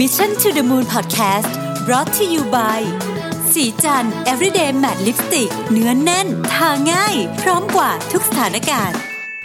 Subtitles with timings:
[0.00, 1.50] Mission to the Moon Podcast
[1.86, 2.78] brought to you by
[3.52, 8.98] ศรีจันทร์ everyday matte lipstick เนื้อแน่น ทาง่าย พร้อมกว่าทุกสถานการณ์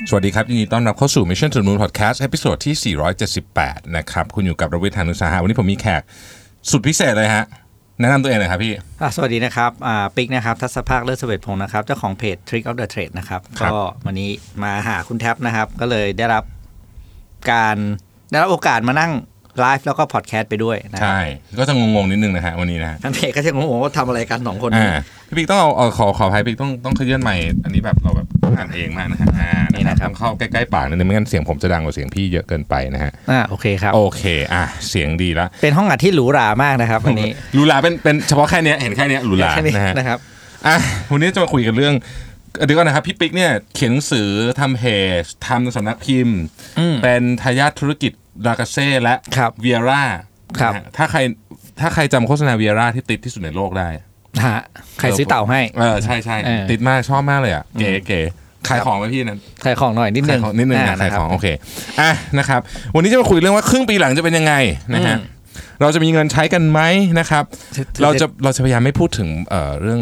[0.10, 2.96] สวัสดีครับ ยินดีต้อนรับเข้าสู่ Mission to the Moon Podcast episode ที่
[3.40, 6.02] 478 นะครับ คุณอยู่กับรวิศ หาญอุตสาหะวันนี้ผมมีแขก
[6.70, 7.46] สุดพิเศษเลยฮะ
[8.00, 14.30] แนะนำตัวเองหน่อยครับพี่ อะสวัสดีนะครับอ่าปิ๊กนะครับ ทัศภาคเลิศเสวตพงศ์นะครับ เจ้าของเพจ Trick of the Trade นะครับ ครับ ก็วันนี้
[14.64, 16.44] มาหาคุณแท็บนะครับ ก็เลยได้รับ
[17.52, 17.78] การ
[18.32, 19.12] ได้รับโอกาสมานั่ง
[19.60, 21.20] ไลฟ์แล้วก็พอดแคสต์ไปด้วยนะใช่
[21.60, 24.96] ก็จะงงๆนิดนึงนะฮะวันนี้นะฮะท่านเพจก็จะงงๆว่าทำอะไรกันสองคนอ่า
[25.28, 34.24] พี่ปิ๊กต้องเอาเอาขอขออภัยปิ๊กต้องต้องเคลื่อนใหม่อันนี้แบบเราแบบอ่านเองมากนะฮะอ่านี่นะครับต้องเข้าใกล้ๆปากนิดนึงไม่งั้นเสียงผมจะดังกว่าเสียงพี่เยอะเกินไปนะฮะอ่าโอเคครับโอเค
[34.54, 40.18] อะเสียงดีละเป็นห้องอัดที่หรูหรามากนะครับวันนี้หรูหราเป็นเป็นเฉพาะแค่เนี้ยเห็นแค่เนี้ยหรูหราแค่นี้นะฮะนะครับ
[40.68, 40.78] อะ
[41.12, 41.96] วันนี้จะมาคุยกันเรื่อง
[42.66, 44.30] เดี๋ยวก่อนนะครับพี่ปิ๊กเนี่ยเขียนหนังสือ
[44.60, 44.84] ทำเพ
[45.22, 46.38] จทำสำนักพิมพ์
[46.80, 48.12] อืมเป็นทายาทธุรกิจ
[48.46, 50.04] ดากาเซ่และครับเวียร่า
[50.60, 51.20] ครับนะฮะถ้าใคร
[51.82, 53.88] ถ้าใครจำโฆษณาเวียร่าที่ติดที่สุดในโลกได้
[54.46, 54.60] ฮะ
[55.00, 58.22] ใครซื้อเต่าให้ เออใช่ใช่เออติดมากชอบมากเลยอะเก๋เก๋
[58.68, 61.48] ขายของไหมพี่นั้นขายของหน่อยนิดนึขายงของนิดนึงอ่นะขายะครับของโอเค
[62.02, 62.62] อะนะครับ
[62.96, 64.54] วันนี้จะมาคุยเรื่องว่าครึ่งปีหลังจะเป็นยังไง
[64.94, 65.38] นะฮะอืม
[65.82, 66.82] เราจะมีเงินใช้กันไหม
[67.20, 67.44] นะครับ
[67.76, 70.02] จะจะเราจะเราจะพยายามไม่พูดถึงเอ่อเรื่อง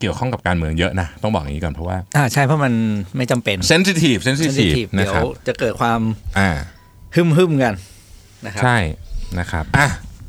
[0.00, 2.72] เกี่ยวข้องกับการเมืองเยอะนะ ต้องบอกอย่างนี้ก่อนเพราะว่าอ่าใช่เพราะมัน
[3.16, 6.00] ไม่จำเป็นเซนซิทีฟเซนซิทีฟ sensitive นะเดี๋ยควรับจะเกิดความ
[6.38, 6.50] อ่า
[7.14, 7.74] ฮึมฮึมๆกัน
[8.46, 8.76] นะครับใช่
[9.38, 9.86] นะครับอะ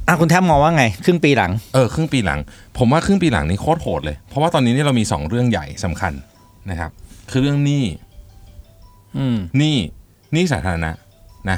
[0.08, 2.40] อะคุณแทบมองว่าไง ครึ่งปีหลัง เออครึ่งปีหลัง
[2.78, 6.14] ผมว่าครึ่งปีหลังนี่โคตรโหดเลย เพราะว่าตอนนี้เนี่ยเรามีสองเรื่องใหญ่สำคัญ
[6.70, 6.92] นะครับ
[7.32, 7.86] คือเรื่องหนี้
[9.18, 9.78] อืมหนี้
[10.34, 10.92] หนี้สาธารณะ
[11.50, 11.58] นะ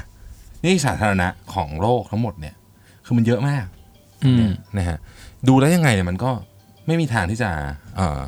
[0.62, 2.56] หนี้สาธารณะของโลกทั้งหมดเนี่ย
[3.06, 3.66] คือมันเยอะมาก
[4.26, 4.98] อืมนะฮะ
[5.48, 6.32] ดูแล้วยังไงเนี่ยมันก็
[6.88, 7.50] ไม่มีทางที่จะ
[7.96, 8.20] เอ่อ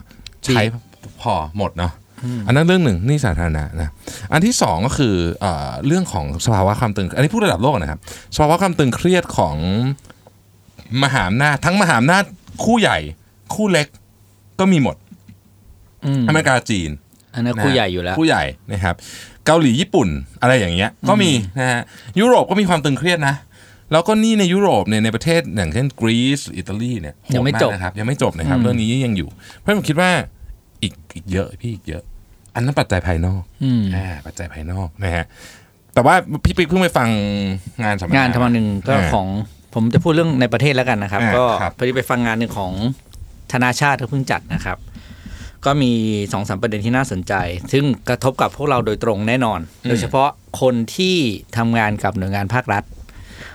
[0.46, 0.62] ใช้
[1.22, 1.92] พอหมดเนาะ
[2.48, 3.90] อันนั้นเรื่องหนึ่งหนี่สาธารณะนะ
[4.34, 8.00] อันที่สองก็คือเอ่อเรื่องของสภาวะความตึง อันนี้พูดระดับโลกนะครับ
[8.36, 9.58] สภาวะความตึงเครียดของ
[11.04, 12.24] มหาอำนาจทั้งมหาอำนาจ
[12.64, 12.98] คู่ใหญ่
[13.54, 13.88] คู่เล็ก
[14.60, 14.96] ก็มีหมด
[16.06, 16.90] อืมอเมริกาจีน
[17.36, 18.96] อันนั้นนะคู่ใหญ่อยู่แล้วผู้ใหญ่นะครับ
[19.46, 20.08] เกาหลีญี่ปุ่น
[20.42, 21.82] อะไรอย่างเงี้ย ก็มีนะฮะ
[22.20, 23.36] ยุโรปก็มีความตึงเครียดนะ
[23.92, 30.12] แล้วก็หนี่ในยุโรปเนี่ยในประเทศอย่างเช่นกรีซอิตาลีเนี่ยโหดยังไม่ากจบนะครับยังไม่จบนะครับอืมเรื่องนี้ยังอยู่ เพราะผมคิดว่า
[30.84, 32.04] อีกอีกเยอะพี่อีกเยอะ
[32.56, 35.26] อันนั้นปัจจัยภายนอกอืมอ่าปัจจัยภายนอกนะฮะ
[35.94, 37.10] แต่ว่าพี่ปิ๊กเพิ่งไปฟัง
[37.84, 39.28] งานสัมมนางานธรรมหนึ่งก็าของ
[39.74, 42.74] ผมจะพูดเรื่องในประเทศแล้วกันนะครับอ่าก็ครับพอดีไปฟังงานหนึ่งของ
[43.52, 44.78] ธนาชาติที่เพิ่งจัดนะครับ
[45.66, 45.92] ก็มี
[46.34, 47.34] สองสามประเด็นที่น่าสนใจ
[47.72, 50.30] ซึ่งกระทบกับพวกเราโดยตรงแน่นอน โดยเฉพาะ
[50.62, 51.16] คนที่
[51.58, 52.84] ทำงานกับหน่วยงานภาครัฐ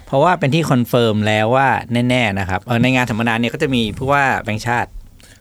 [0.07, 1.69] เพราะว่าเป็นที่ confirm แล้วว่า
[2.11, 4.91] แน่ๆนะครับเอ่อในงานสัมมนาเนี่ยก็จะมีผู้ว่าแบงค์ชาติ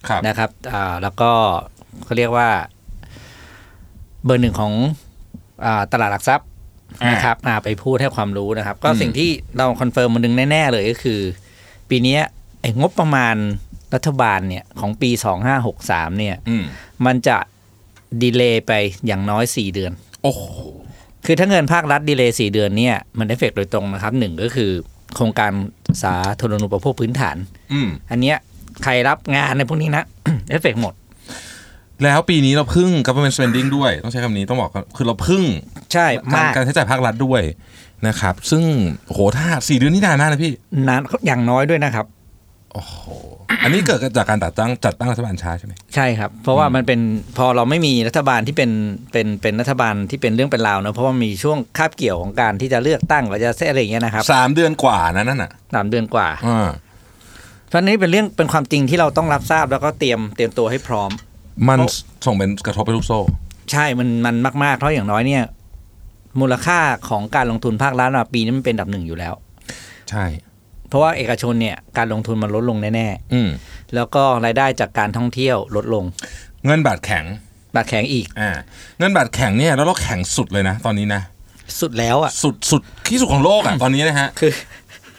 [0.08, 1.32] ครับนะครับอ่าแล้วก็
[2.06, 2.50] เขาเรียกว่า
[4.26, 4.74] เบอร์หนึ่งของ
[5.66, 6.48] อ่าตลาดหลักทรัพย์
[7.02, 11.20] อ่านะครับอ่าไปพูดให้ความรู้นะครับ ก็อืมสิ่งที่เรา confirm มันดึงแน่ ๆ เลยก็คือ
[11.90, 12.22] ปีเนี้ย
[12.62, 13.36] ไอ้งบประมาณ
[13.94, 15.10] รัฐบาลเนี่ยของปี
[15.64, 16.64] 2563 เนี่ยอืม
[17.06, 17.38] มันจะ
[18.24, 18.72] delay ไป
[19.06, 19.92] อย่างน้อย 4 เดือน
[20.24, 20.44] โอ้โห
[21.26, 24.72] คือถ้าเงินภาครัฐ delay 4เดือนเนี่ยมันเอฟเฟกโดยตรงนะครับหนึ่งก็คือ
[25.16, 25.52] โครงการ
[26.04, 27.38] สาธารณูปโภคพื้นฐาน
[27.74, 28.38] อืมอันเนี้ย
[28.84, 30.04] ใครรับงานในพวกนี้นะ
[30.50, 30.94] เอฟเฟกหมด
[32.04, 35.44] แล้วปีนี้เราพึ่ง government spending ด้วย ต้องใช้คำนี้ต้องบอกก่อนคือเราพึ่ง
[35.94, 37.42] ใช่การมากการใช้จ่ายภาครัฐด้วย
[38.08, 38.64] นะครับ ซึ่ง
[39.06, 40.54] โหถ้าสี่เดือนนี่นานมากนะพี่
[40.88, 42.06] นานอย่างน้อยด้วยนะครับ
[42.74, 42.96] โอ้โห
[43.64, 47.00] อันนี้เกิดจากการจัดตั้งจัดตั้งรัฐบาลช้าใช่ไหมใช่ครับ เพราะว่ามันเป็น
[47.38, 48.72] พอเราไม่มีรัฐบาลที่เป็น
[49.12, 56.70] เป็นเป็นรัฐบาลที่เป็นเรื่องเป็นราวเนอะเพราะว่ามีช่วงคาบเกี่ยวของการที่จะเลือกตั้งหรือจะเซอะไรอย่างเงี้ยนะครับสามเดือนกว่านะนั่นน่ะสามเดือนกว่าอ่า
[57.70, 61.12] เพราะนี้เป็นเรื่องเป็นความจริงที่เราต้องรับทราบแล้วก็เตรียมเตรียมตัวให้พร้อม
[61.68, 61.94] มันเพราะ
[62.26, 63.20] ส่งเป็นกระทบไปลูกโซ่
[63.72, 65.44] ใช่มันมันมากๆเพราะอย่างน้อยเนี่ย
[66.40, 69.34] มูลค่าของการลงทุนภาครัฐอะปีนี้มันเป็นอันดับหนึ่งอยู่แล้ว
[70.10, 70.26] ใช่
[70.90, 76.04] เพราะว่าเอกชนเนี่ยการลงทุนมันลดลงแน่อืมๆแล้วก็รายได้จากการท่องเที่ยวลดลง
[76.66, 77.26] เงินบาทแข็ง
[77.76, 78.50] บาทแข็งอีกอ่า
[79.00, 81.22] เงินบาทแข็งเนี่ยแล้วเราแข็งสุดเลยนะ ตอนนี้นะ
[81.80, 84.52] สุดแล้วอะสุดสุดที่สุดของโลกอะตอนนี้นะฮะคือ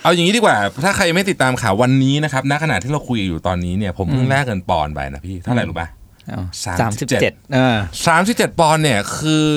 [0.02, 5.88] เอาอย่างนี้ดีกว่า ถ้าใครไม่ติดตามข่าววันนี้นะครับณขณะที่เราคุยอยู่ตอนนี้เนี่ย ผมเพิ่งแลกเงินปอนด์ไปนะพี่เท่าไหร่รู้ป่ะ
[6.64, 9.48] สามสามสิสิบบเจ็เจ็ดดเออสามสิบเจ็ดปอนด์เนี่ยคือ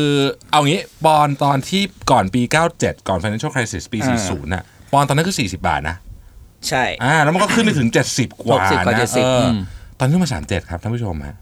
[0.51, 1.81] เอางี้ปอนด์ตอนที่
[2.11, 2.41] ก่อนปี
[2.75, 5.95] 97 ก่อน financial crisis ปีอ่า40น่ะปอนด์ตอนนั้นคือ 40 บาทนะ
[6.67, 9.55] ใช่อ่าแล้วมันก็ขึ้นไปถึง 70 กว่า60กว่านะ70เอออม
[9.99, 11.37] ตอนนี้มา 37 ครับท่านผู้ชมฮะ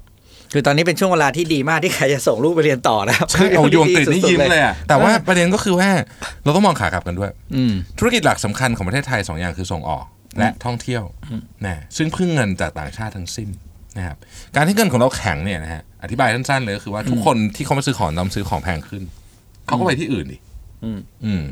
[0.54, 5.90] คือตอนนี้เป็นช่วงเวลาที่ดีมากที่ใครจะส่งลูกไปเรียนต่อนะครับใช่เอาโยงกฤษนี่สุดๆยิ้มเลยอะแต่ว่าประเด็นก็คือว่า
[6.44, 10.06] เราต้องมองขากลับกันด้วยอืมธุรกิจหลักสำคัญของประเทศไทย 2 อย่างคือส่งออก
[10.38, 11.04] และท่องเที่ยว
[11.66, 13.50] นะซึ่งพึ่งเงินจากต่างชาติทั้งสิ้น
[13.98, 14.18] นะครับ
[14.56, 19.04] การที่เงินของเราแข็งเนี่ยนะฮะอธิบายสั้นๆเลยก็คือว่าทุกคนที่เขามาซื้อของต้องซื้อของแพงขึ้น
[19.66, 20.38] เขาก็ไปที่อื่นดิ
[20.84, 21.44] อืมอืม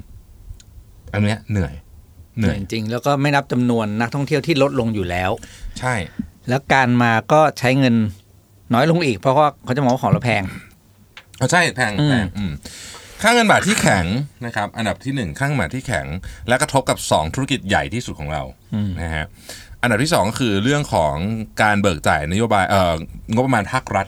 [1.14, 1.74] อันเนี้ยเหนื่อย
[2.38, 5.32] เหนื่อยจริงๆแล้วก็ไม่นับจำนวนนักท่องเที่ยวที่ลดลงอยู่แล้ว
[5.80, 5.96] ใช่
[6.50, 7.96] แล้วการมาก็ใช้เงิน
[8.74, 10.44] น้อยลงอีก เพราะว่าเขาจะมองว่าของเราแพง
[11.38, 12.52] เอาใช่แพงอืมแพงอืม
[13.22, 14.06] ค่าเงินบาทที่แข็ง
[14.46, 16.06] นะครับ อันดับที่หนึ่งค่าเงินบาทที่แข็ง
[16.48, 18.44] และกระทบกับ 2 ธุรกิจใหญ่ที่สุดของเรา
[19.02, 19.26] นะฮะ
[19.82, 21.16] อันดับที่สองก็คือเรื่องของ
[21.62, 22.94] การเบิกจ่ายนโยบายเอ่อ
[23.34, 24.08] งบประมาณภาครัฐ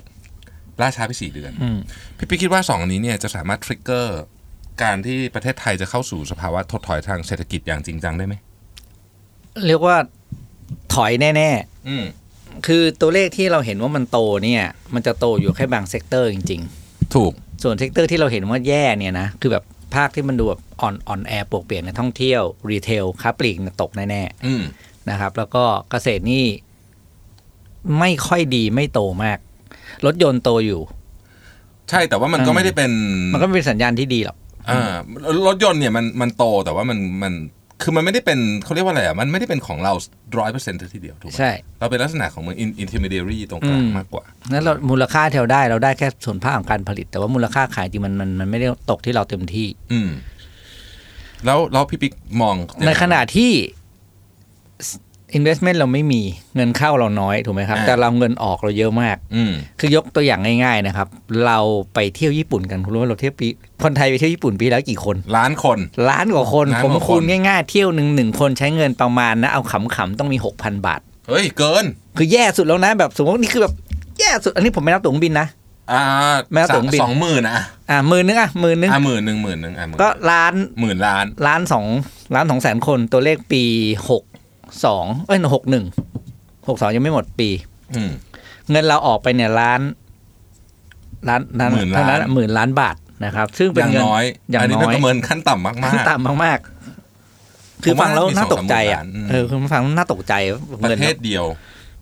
[0.81, 1.77] ล่าช้าไปสี่เดือนอืม
[2.18, 4.19] พี่พี่คิดว่าสองอันนี้เนี่ยจะสามารถ trigger
[4.83, 8.35] การที่ประเทศไทยจะเข้าสู่สภาวะถดถอยทางเศรษฐกิจอย่างจริงจังได้ไหม
[9.68, 9.97] เรียกว่า
[10.94, 11.50] ถอยแน่
[11.88, 14.63] อืมๆคือตัวเลขที่เราเห็นว่ามันโตเนี่ย
[14.94, 16.62] มันจะโตอยู่แค่บาง sector จริง
[17.15, 19.63] ถูกๆส่วน sector ที่เราเห็นว่าแย่เนี่ยนะคือแบบ
[19.95, 22.41] ภาคที่มันดูแบบอ่อนอ่อนแอปวกเปียกในท่องเที่ยว
[22.71, 26.45] retail ค้าปลีกเนี่ยตกแน่อืมๆ นะครับ แล้วก็เกษตรนี่
[28.00, 29.38] ไม่ค่อยดีไม่โตมาก
[30.06, 30.81] รถยนต์โตอยู่
[31.89, 32.92] ใช่แต่ว่ามันก็อืมไม่ได้เป็น
[33.33, 34.38] มันก็ไม่เป็นสัญญาณที่ดีหรอก
[34.69, 34.94] อ่า
[35.48, 37.33] รถยนต์เนี่ยมันมันโตแต่ว่ามันมัน
[37.81, 39.94] คือมันไม่ได้เป็นเขาเรียกว่าอะไรอะมันไม่ได้เป็นของเรา
[40.39, 50.09] ร้อยเปอร์เซ็นต์ทีเดียวถูกไหมใช่เราเป็นลักษณะของเหมือน intermediary ตรงกลางอืมมากกว่านั้นเรามูลค่าที่เราได้เราได้แค่ส่วนภาคของการผลิต แต่ว่ามูลค่าขายจริงมันมันมันไม่ได้ตกที่เราเต็มที่ อืม
[51.45, 53.51] แล้วแล้วพี่ปิ๊กมองยังไงในขณะที่
[55.38, 56.22] investment เราไม่มี
[56.56, 61.07] เงินเข้าเราน้อยถูกไหมครับอ่าแต่เราเงินออกเราเยอะมากอืมคือยกตัวอย่างง่ายๆนะครับ
[61.45, 61.60] เรา
[61.94, 63.48] ไปเที่ยวญี่ปุ่นกันคุณรู้ว่าเราเที่ยวปี
[63.83, 65.78] คนไทยไปเที่ยวญี่ปุ่นปีแล้วกี่คน ล้านคน
[66.10, 71.86] ล้านกว่าคนล้านผมกว่าคนคูณง่ายๆ เที่ยวหนึ่งหนึ่งคนใช้เงินประมาณนะเอาขำๆต้องมีหกพันบาท เฮ้ย เกิน
[72.18, 73.74] คือแย่สุดแล้วนะแบบสมมตินี่คือแบบ
[74.19, 75.48] แย่สุดอันนี้ผมไม่นับตั๋วเครื่องบินนะ
[75.92, 76.04] อ่า
[76.54, 77.54] แม้แต่ตั๋วเครื่องบินสองหมื่นอะ
[77.89, 81.86] อ่าหมื่นนึงอะหมื่นนึงอะหมื่นหนึ่งหมื่นหนึ่งอะหมื่นก็ล้านหมื่นล้านล้านสอง
[82.36, 83.63] ล้านสองแสนคนตัวเลขปี
[84.10, 84.24] หก
[84.85, 85.85] สองเอ้ยหกหนึ่ง
[86.68, 87.50] หกสองยังไม่หมดปี
[87.95, 88.12] อืม
[88.71, 89.81] เงินเราออกไปเนี่ยล้าน
[91.27, 92.95] ล้านล้านหมื่นล้าน เท่านั้นหมื่นล้านบาท
[93.25, 100.33] นะครับ ซึ่งอเป็นย่างเงิน น้อย อย่างอันนี้น้เป็นอยประเมินขั้นต่ำมากๆต่ำมากๆ คือฟังแล้วน่าตกใจอะผมว่ามี2-3หมื่นล้านอืมเออคือฟังแล้วน่าตกใจ
[100.81, 101.45] ประเงินเทศเดียว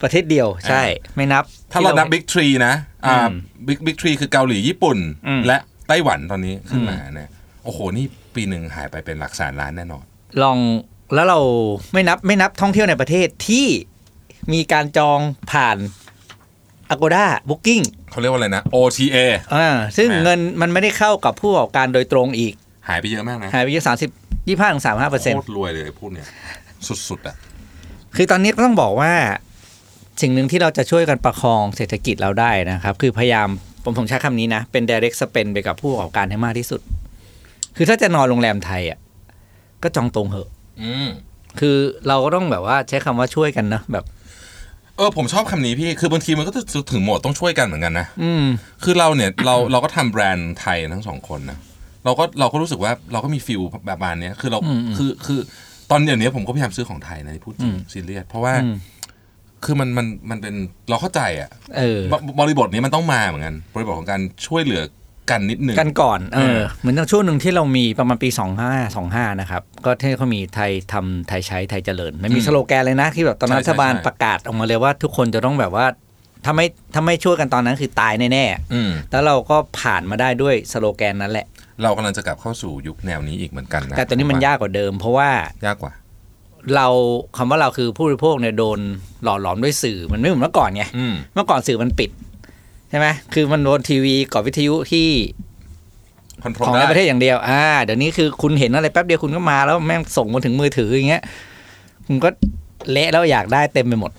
[0.02, 0.84] ประเทศเดียวใช่
[1.16, 2.74] ไม่นับถ้าเรานับบิ๊กทรีนะ
[3.06, 3.34] อ่าอืม
[3.68, 5.58] บิ๊กบิ๊กทรีคือเกาหลีญี่ปุ่น อืม และ
[5.88, 7.30] ไต้หวันตอนนี้ขึ้นอืมมาเนี่ย
[7.64, 8.06] โอ้โห นี่
[8.36, 10.04] ปีหนึ่งหายไปเป็นหลักแสนล้านแน่นอน
[10.42, 10.58] ลอง
[11.14, 11.40] แล้วเรา
[11.94, 13.68] ไม่นับไม่นับท่องเที่ยวในประเทศที่
[14.54, 15.20] มีการจอง
[15.52, 15.78] ผ่าน
[16.94, 19.18] Agoda Booking เขาเรียกว่าอะไรนะ OTA
[19.56, 19.68] อ่า
[19.98, 22.54] ซึ่งอ่าเงินมันไม่ได้เข้ากับผู้ประกอบการโดยตรงอีก
[22.88, 24.10] หายไปเยอะมากนะ หายไปยี่สามสิบ
[24.48, 26.28] ยี่ห้าถึงสามห้าเปอร์เซ็นโคต์ตรรวยเลยพูดเนี่ย
[27.10, 27.36] สุดๆอะ
[28.16, 29.14] คือตอนนี้ก็ต้องบอกว่า
[30.22, 33.48] สิ่งหนึ่งที่เราจะช่วยกันประคองเศรษฐกิจเราได้นะครับ คือพยายาม
[33.84, 36.82] ผมผมใช้คำนี้นะ เป็น direct spend ไปกับผู้ประกอบการให้มากที่สุด
[37.76, 39.00] คือถ้าจะนอนโรงแรมไทยอะ
[39.84, 40.50] ก็จองตรงเหอะ
[40.84, 41.08] อืม
[41.60, 41.78] คือ
[42.08, 44.06] เราก็ต้องแบบว่าใช้คำว่าช่วยกันนะแบบ
[44.98, 46.62] เออผมชอบคำนี้พี่คือบางทีมันก็จะ
[46.92, 48.46] ถึงโหมดต้องช่วยกันเหมือนกันนะอืม
[48.84, 51.58] คือเราเนี่ยเราเราก็ทำแบรนด์ไทยทั้งสองคนนะ
[52.06, 55.40] เราก็เราก็รู้สึกว่าเราก็มีฟิลแบบประมาณเนี้ยคือเราอืมอืมคือคือ
[55.92, 58.76] ตอนเดี๋ยวนี้ผมก็พยายามซื้อของไทยนะที่พูดจริงอืมซีเรียสเพราะว่าอืม
[59.66, 60.56] คือมันมันมันเป็น
[60.90, 64.82] เราเข้าใจอะเออบบริบทนี้มันต้องมาเหมือนกัน บริบทของการช่วยเหลือ
[65.32, 68.30] กันนิดหนึ่งกันก่อนเอเอออเหมือนช่วงหนึ่งที่เรามีประมาณปี
[68.70, 75.86] 25 25นะครับก็ที่เขามีไทยทำไทยใช้ไทยเจริญมันมีอืมสโลแกนเลยนะที่แบบตอนนั้นใช่รัฐบาลใช่ประกาศออกมาเลยว่าทุกคนจะต้องแบบว่า
[76.46, 81.48] ถ้าไม่ถ้าไม่ช่วยกันตอนนั้นคือตายแน่อืมๆแล้วเราก็ผ่านมาได้ด้วยสโลแกนนั้นแหละ
[81.84, 85.30] เรากำลังจะกลับเข้าสู่ยุคแนวนี้อีกเหมือนกันนะแต่ตอนนี้มันยากกว่าเดิม เพราะว่า
[85.66, 85.94] ยากกว่า
[86.76, 86.88] เรา
[87.38, 88.80] คำว่าเราคือผู้บริโภคเนี่ยโดน
[89.24, 92.10] หล่อหลอมด้วยสื่อมันไม่เหมือนเมื่อก่อนไงอืมเมื่อก่อนสื่อมันปิด
[92.90, 95.08] ใช่ไหมคือมันโดนทีวีกับวิทยุที่
[96.44, 101.24] control ของในได้ประเทศอย่างเดียว อ่า เดี๋ยวนี้คือคุณเห็นอะไรแป๊บเดียวคุณก็มาแล้วแม่งส่งมาถึงมือถืออย่างเงี้ย
[102.08, 102.30] คุณก็
[102.92, 104.12] เละแล้วอยากได้เต็มไปหมด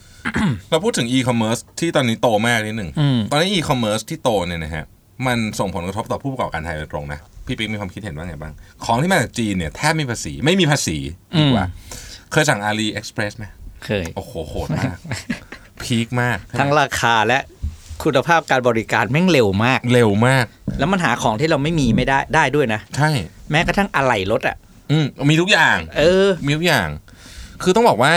[0.71, 4.85] เราพูดถึงอีคอมเมิร์ซที่ตอนนี้โตมากนิดหนึ่งอืมตอนนี้อีคอมเมิร์ซที่โตเนี่ยนะฮะ
[5.27, 8.53] มันส่งผลกระทบต่อผู้ประกอบการไทยโดยตรงนะ พี่ปิ๊กมีความคิดเห็นว่าไงบ้าง
[8.85, 10.97] ของที่มาจากจีนเนี่ยแทบไม่มีภาษี ไม่มีภาษี
[11.39, 11.67] ดีกว่า
[12.33, 13.45] เคยสั่งอาลีเอ็กซ์เพรสไหม
[13.85, 14.97] เคย โอ้โหโหดมาก
[15.83, 17.41] พีคมาก ทั้งราคาและ
[18.05, 20.45] คุณภาพการบริการแม่งเร็วมาก เร็วมาก
[20.79, 23.11] แล้วมันหาของที่เราไม่มีไม่ได้ได้ด้วยนะ ใช่
[23.51, 24.57] แม้กระทั่งอะไหล่รถอะ
[24.91, 26.89] อืมมีทุกอย่าง เออ มีทุกอย่าง
[27.63, 28.13] คือต้องบอกว่า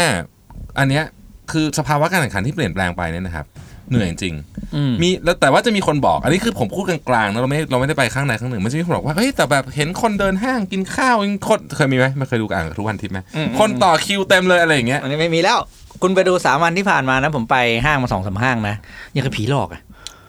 [0.80, 1.04] อันเนี้ย
[1.52, 3.46] คือสภาวะการแข่งขันที่เปลี่ยนแปลงไปเนี่ยนะครับ
[3.90, 4.36] เหนื่อยจริง
[4.76, 15.58] อืมมีแล้วแต่ว่าจะมีคนบอก อันนี้คือผมพูดกลางๆนะเราไม่เราไม่ได้ไปข้างใดข้างหนึ่งมันจะมีคนบอกว่าเฮ้ยแต่แบบเห็นคนเดินห้างกินข้าวยังคนเคยมีไหมไม่เคยดูอ่านทุกวันทิพย์ไหมอืมคนต่อคิวเต็มเลยอะไรอย่างเงี้ยอันนี้ไม่มีแล้ว
[16.02, 18.76] คุณไปดูสามวันที่ผ่านมานะ ผมไปห้างมาสองสามห้างนะ
[19.16, 19.82] ยังกับผีหลอกอะ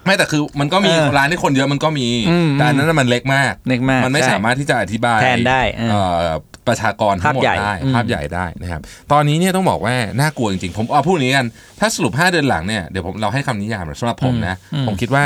[0.06, 6.36] ไม่แต่คือมันก็มีเออร้านที่คนเยอะมันก็มีอืมแต่อันนั้นนะมันเล็กมากเล็กมาก มันไม่ใช่สามารถที่จะอธิบายแทนได้เออเอ่อ
[6.68, 8.80] ประชากรทั้งหมดภาพใหญ่ได้อืมภาพใหญ่ได้นะครับ
[9.12, 11.46] ตอนนี้เนี่ยต้องบอกว่าน่ากลัวจริงๆ ผมเอาพูดอย่างนี้กัน
[11.80, 14.56] ถ้าสรุป 5 เดือนหลังเนี่ยเดี๋ยวผมเราให้คำนิยามสำหรับผมนะ
[14.86, 15.24] ผมคิดว่า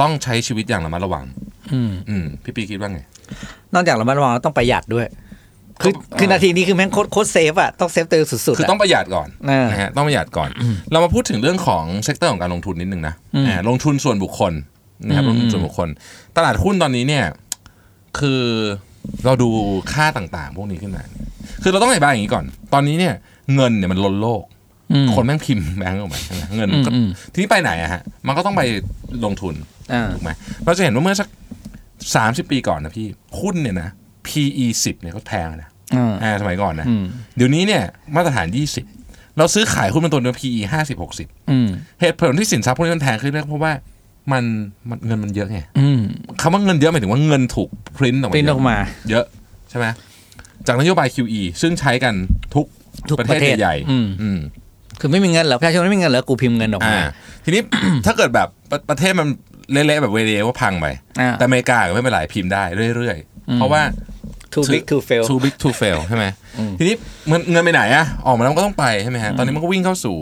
[0.00, 1.24] ต้องใช้ชีวิตอย่างระมัดระวัง
[1.72, 3.00] อืมอืมพี่ปิ๊กคิดว่าไง
[3.74, 5.06] นอกจากระมัดระวังแล้วต้องประหยัดด้วย
[5.82, 10.50] คือคือนาทีนี้คือแม่งโคตรโคตร save อะต้อง save ตัวเองสุดๆ คืออะต้องประหยัดก่อนเออนะฮะต้องประหยัดก่อน
[10.92, 14.52] เรามาพูดถึงเรื่องของ sector ของการลงทุนนิดนึงนะอืมอ่าลงทุนส่วนบุคคล
[15.06, 15.88] นะครับอืมลงทุนส่วนบุคคล
[16.36, 17.24] ตลาดหุ้นตอนนี้เนี่ย
[18.18, 18.42] คือ
[19.24, 19.48] เราดู
[19.92, 21.22] ค่าต่างๆ พวกนี้ขึ้นมาเนี่ย
[21.62, 23.14] คือเราต้องอธิบายอย่างนี้ก่อน ตอนนี้เนี่ย
[23.54, 24.42] เงินเนี่ยมันล้นโลก
[24.92, 28.62] อืมคนแม่งพิมพ์แบงก์ออกมาใช่ไหมเงินก็อืมทีนี้ไปไหนอะฮะ มันก็ต้องไป
[29.24, 29.54] ลงทุน
[29.92, 30.30] อ่าถูกไหม
[30.64, 31.28] เราจะเห็นว่าเมื่อสัก
[32.14, 33.06] สามสิบปีก่อนนะพี่
[33.40, 33.88] หุ้นเนี่ยนะ
[34.26, 37.04] PE สิบเนี่ยก็แพงนะอ่าอ่าสมัยก่อนนะอืม
[37.36, 37.82] เดี๋ยวนี้เนี่ย
[38.14, 38.46] มาตรฐาน
[38.92, 41.68] 20เราซื้อขายหุ้นเป็นตัวเนื้อ PE 50 60อืม
[42.00, 43.72] เหตุผลที่สินทรัพย์พวกนี้มันแพงขึ้นเพราะว่า
[44.32, 44.44] มัน
[44.88, 46.00] มันเงินมันเยอะไงอืม
[46.40, 48.78] คำว่าเงินเยอะหมายถึงว่าเงินถูกพริ้นออกมาปริ้นเยออกอะมา
[49.10, 49.24] เยอะ
[49.70, 49.86] ใช่ไหม
[50.66, 52.14] จากนโยบาย QE ซึ่งใช้กัน
[52.54, 52.66] ทุก
[53.08, 54.38] ทุกประประเทเทศศใหญ่อืมๆอืม
[55.00, 57.04] คือไม่มีเงินเหรอประชาชนไม่มีเงินเหรอกูพิมพ์เงินออกอ่ามา
[57.44, 57.62] ทีนี้
[58.06, 59.28] ถ้าเกิดแบบประประเทศมัน
[59.72, 60.86] เละๆแบบเวเดว่าพังไป
[61.20, 62.64] อ่าแต่อเมริกาก็ไม่เป็นไรพิมพ์ได้
[62.96, 63.82] เรื่อยๆ เพราะว่า
[64.54, 66.24] too big to fail too big to fail ใช่ไหม
[66.58, 66.94] อืมทีนี้
[67.28, 70.16] เงินเงินไปไหนอะออกมาแล้วมันก็ต้องไปใช่ไหมฮะตอนนี้มันก็วิ่งเข้าสู่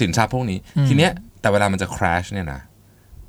[0.00, 0.58] สินทรัพย์พวกนี้
[0.88, 2.60] ทีเนี้ยแต่เวลามันจะ crash เนี่ยนะ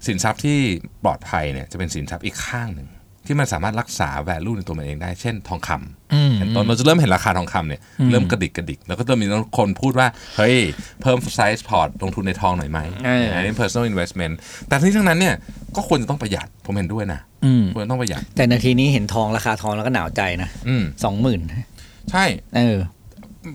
[0.08, 0.58] สินทรัพย์ที่
[1.04, 2.90] ปลอดภัยเนี่ยจะเป็นสินทรัพย์อีกข้างหนึ่ง
[3.28, 7.82] ที่มันสามารถรักษา value ในตัวมันเองได้ เช่นทองคำอืมเป็นต้นเราจะเริ่มเห็นราคาทองคำเนี่ย
[8.12, 10.08] เริ่มกระดิกกระดิก แล้วก็เริ่มมีคนพูดว่า
[10.38, 10.58] เฮ้ย
[11.02, 14.34] เพิ่ม size port ลงทุนในทองหน่อยไหมเอออัอันนี้ personal investment
[14.68, 15.36] แต่ทั้งนี้ทั้งนั้นเนี่ย
[15.76, 21.40] ก็ควรจะต้องประหยัดผมเห็นด้วยนะอืมควรจะต้องประหยัด แต่นาทีนี้เห็นทองราคาทองแล้วก็หนาวใจนะอืมสองหมื่น
[22.12, 22.78] ใช่เออ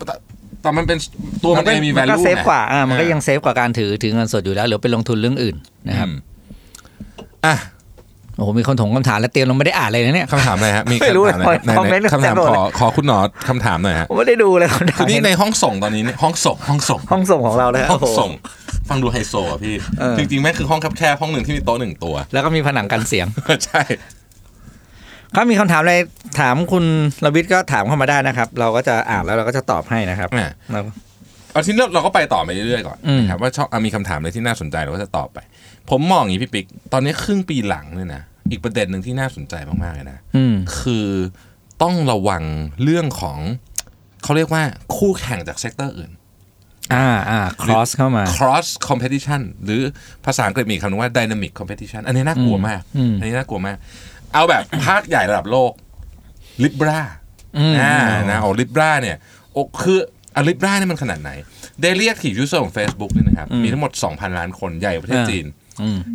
[0.07, 0.15] แต่
[0.63, 0.99] แต่มันเป็น
[1.43, 5.57] ตัวมันเองมีมันก็ value เซฟไงกว่าอ่ามันก็ยังเซฟกว่าการถือถือเงินสดอยู่แล้ว หรือไปลงทุนเรื่องอื่น
[5.89, 6.09] นะครับ
[7.47, 7.57] อืมอะ
[8.37, 13.19] โอ้โหมีคนถงคำถามแล้วเตรียมลงไม่ได้อ่านเลยนะเนี่ยคำถามอะไรฮะมีไม่รู้คำถามอะไรเลยคอมเมนต์ไหนๆคำถามเต็มหมดขเลยอขอคุณหนอ
[13.49, 18.31] คำถามหน่อยฮะผมไม่ได้ดูเลยคำถาคือมนี่ในห้องส่งตอนนี้เนี่ยห้องส่งห้องส่งห้องส่งของเราเลยห้องส่ง
[18.89, 23.27] ฟังดูไฮโซอะพี่เออจริงๆแม่งคือห้องแคบๆห้องหนึ่งที่มีโต๊ะหนึ่งตัว แล้วก็มีผนังกันเสียง
[23.67, 23.83] ใช่
[25.35, 25.95] ถ้ามีคำถามอะไร
[26.41, 26.85] ถามคุณ
[27.25, 30.81] รวิทย์ก็ถามเข้ามาได้นะครับ เราก็จะอ่านแล้วเราก็จะตอบให้นะครับแหม่เรา
[31.53, 35.39] เอาทีนี้เราก็ไปต่อไปเรื่อยๆก่อนอืมนะครับว่าชอบอะมีคำถามอะไรที่น่าสนใจเราก็จะตอบไป
[35.91, 41.09] ผมมองอย่างนี้พี่ปิ๊กตอนนี้ครึ่งปีหลังเนี่ยนะอีกประเด็นหนึ่งที่น่าสนใจมากๆเลยนะอืมคือ
[41.83, 42.43] ต้องระวัง
[42.83, 43.39] เรื่องของ
[44.23, 44.63] เขาเรียกว่า
[44.97, 46.11] คู่แข่งจาก sector อื่น
[46.95, 49.83] อ่าอ่า cross เข้ามา cross competition หรือ
[50.27, 53.77] ภาษาอังกฤษมีคำนึงว่า dynamic competition อันนี้น่ากลัวมากอืมอันนี้น่ากลัวมาก
[54.33, 55.73] เอาแบบภาคใหญ่ระดับโลก
[56.63, 57.01] Libra
[57.59, 57.97] อืมอ่า
[58.31, 59.17] นะโอ้ Libra เนี่ย
[59.53, 59.99] โอ้คือ
[60.37, 61.31] อะ Libra เนี่ยมันขนาดไหน
[61.85, 65.60] daily active user ของ Facebook เนี่ยนะครับ มีทั้งหมด 2,000 ล้านคนใหญ่กว่าประเทศอ่าจีนอืม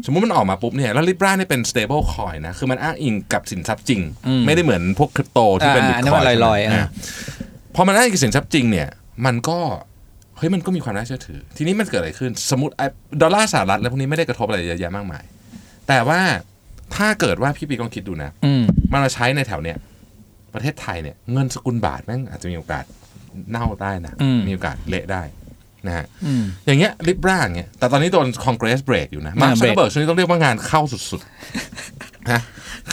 [0.05, 6.89] สมมุติมันออกมาปุ๊บเนี่ยแล้ว Libra เนี่ยเป็น stable coin นะ คือมันอ้างอิงกับสินทรัพย์จริงอืมไม่ได้เหมือนพวกคริปโตที่เป็นอ่าบิตอันนั้คอนมันยลอยๆอะ
[7.75, 8.89] พอมันอ้างอิงกับสินทรัพย์จริงเนี่ย
[9.25, 9.59] มันก็
[10.37, 12.85] เฮ้ยมันก็มีความน่าเชื่อถือ ทีนี้มันเกิดอะไรขึ้น สมมติไอ้
[13.21, 15.23] ดอลลาร์สหรัฐอะไรพวกนี้ไม่ได้กระทบอะไรเยอะแยะมากมาย
[15.87, 16.21] แต่ว่า
[16.95, 19.77] ถ้าเกิดว่าพี่ปิ๊กลองคิดดูนะอืมมันมาใช้ในแถวเนี้ย
[20.53, 22.83] ประเทศไทยเนี่ยเงินสกุลบาทแม่งอาจจะมีโอกาส
[23.49, 25.21] เน่าได้นะอืมมีโอกาสเละได้
[25.87, 32.39] นะฮะอืมอย่างเงี้ย Libra อย่างเงี้ยแต่ตอนนี้โดนคอนเกรสเบรกอยู่นะมาร์คอ่าซัก break เบิร์กช่วงนี้ต้องเรียกว่างานเข้าสุดๆนะ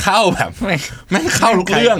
[0.02, 0.76] เข้าแบบไม่
[1.10, 1.98] แม่งเข้าทุกเรื่อง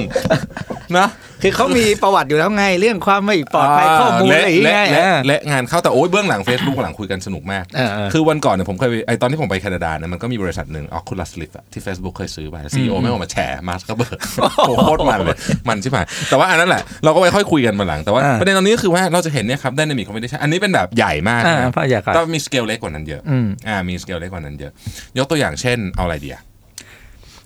[0.99, 1.09] นะ
[1.43, 13.37] คือเขามีประวัติอยู่แล้วไงเรื่องความไม่ปลอดภัยข้อมูลอะไรอย่างเงี้ยเละอ่าเละงานเข้าแต่โอ้ยเบื้องหลัง Facebook หลังคุยกันสนุกมากเออเออคือวันก่อนเนี่ยผมเคยไปไอตอนที่ผมไปแคนาดาเนี่ยมันก็มีบริษัทหนึ่ง Oculus Rift อะที่ Facebook เคยซื้อไป CEO มันออกมาแฉ
[13.69, 14.19] มาร์คซักเบิร์ก
[14.67, 15.37] โอ้โหโคตรมันเลย
[15.69, 24.73] มันใช่ไหมแต่ว่าอันนั้นแหละเราก็ไปค่อยคุยกันมาหลังแต่ว่าอ่าประเด็นตอนนี้ก็คือว่าเราจะเห็นเนี่ยครับได้ในมี competition อันนี้เป็นแบบใหญ่มากอ่านะพระอยากรแต่มีสเกลเล็กกว่านั้นเยอะอืมอ่ามีสเกลเล็กกว่านั้นเยอะ
[25.19, 26.43] ยกตัวอย่างเช่นเอาอะไรดีอะ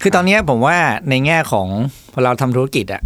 [0.02, 0.76] คือตอนเนี้ยผมว่า
[1.10, 1.68] ในแง่ของ
[2.12, 3.02] พอเราทำธุรกิจอะ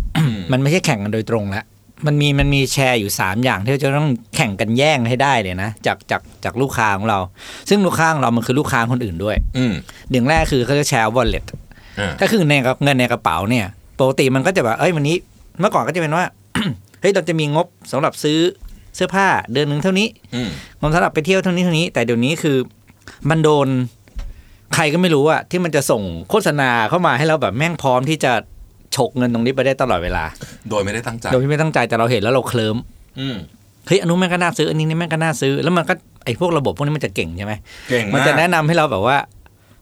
[0.52, 1.64] มันไม่ใช่แข่งกันโดยตรงแล้ว
[2.06, 7.18] มันมีมันมีแชร์อยู่ 3 อย่างที่เราจะต้องแข่งกันแย่งให้ได้เลยนะ จากจากจากลูกค้าของเรา
[7.68, 9.72] ซึ่งลูกค้าของเรามันคือลูกค้าคนอื่นด้วย อืม
[10.10, 11.44] หนึ่งแรกคือเขาจะแชร์ wallet
[11.98, 12.54] อ่าก็คือใน
[12.84, 13.66] เงินในกระเป๋าเนี่ย
[14.00, 15.16] ปกติมันก็จะแบบเอ้ยวันนี้
[15.60, 16.24] เมื่อก่อนก็จะเป็นว่า
[17.00, 18.38] เฮ้ยเราจะมีงบสำหรับซื้อ
[18.94, 22.56] เสื้อผ้าเดือนหนึ่งเท่านี้อืมงบสำหรับไปเที่ยวเท่านี้เท่านี้ แต่เดี๋ยวนี้คือ
[23.30, 23.68] มันโดน
[24.74, 28.32] ใครก็ไม่รู้อะที่มันจะส่งโฆษณาเข้ามาให้เราแบบแม่งพร้อมที่จะ
[28.96, 30.24] ฉกเงินตรงนี้ไปได้ตลอดเวลา
[30.70, 32.76] โดยไม่ได้ตั้งใจ โดยที่ไม่ตั้งใจแต่เราเห็นแล้วเราเคลิ้ม
[33.20, 33.36] อืม
[33.86, 35.94] เฮ้ยอันนู้นแม่งก็น่าซื้ออันนี้นี่แม่งก็น่าซื้อ แล้วมันก็
[36.24, 37.54] ไอ้พวกระบบพวกนี้มันจะเก่งใช่ไหม
[37.90, 39.18] เก่งมันมากจะแนะนำให้เราแบบว่า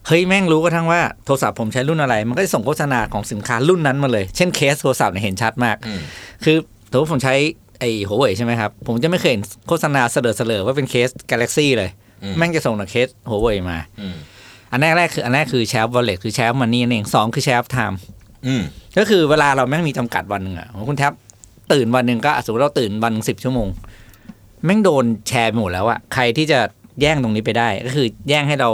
[0.07, 6.01] เฮ้ยแม่งรู้ก็ทั้งว่าโทรศัพท์ผมใช้รุ่นอะไร มันก็จะส่งโฆษณาของสินค้ารุ่นนั้นมาเลย เช่นเคสโทรศัพท์เนี่ยเห็นชัดมากอืม
[6.45, 6.57] คือ
[6.91, 7.35] สมมติผมใช้
[7.81, 11.91] ไอ้หัวเว่ยใช่ไหมครับ ผมจะไม่เคยเห็นโฆษณาเสลอเสลอว่าเป็นเคส Galaxy เลย
[12.23, 14.17] อืมแม่งจะส่งแต่เคสหัวเว่ยมาอืม
[14.73, 18.18] อันแรกแรกคืออันแรกคือแชร์ wallet คือแชร์มันนี่นั่นเองสองคือแชร์ time อืม
[18.99, 21.13] ก็คือเวลาเราแม่งมีจำกัดวันหนึ่งอะของคุณแท็บ
[21.73, 23.69] ตื่นวันหนึ่งก็อะสมมติเราตื่นวันสิบชั่วโมง
[24.65, 26.61] แม่งโดนแชร์ไปหมดแล้วอะใครที่จะ
[27.01, 28.71] แย่งตรงนี้ไปได้ ก็คือแย่งให้เรา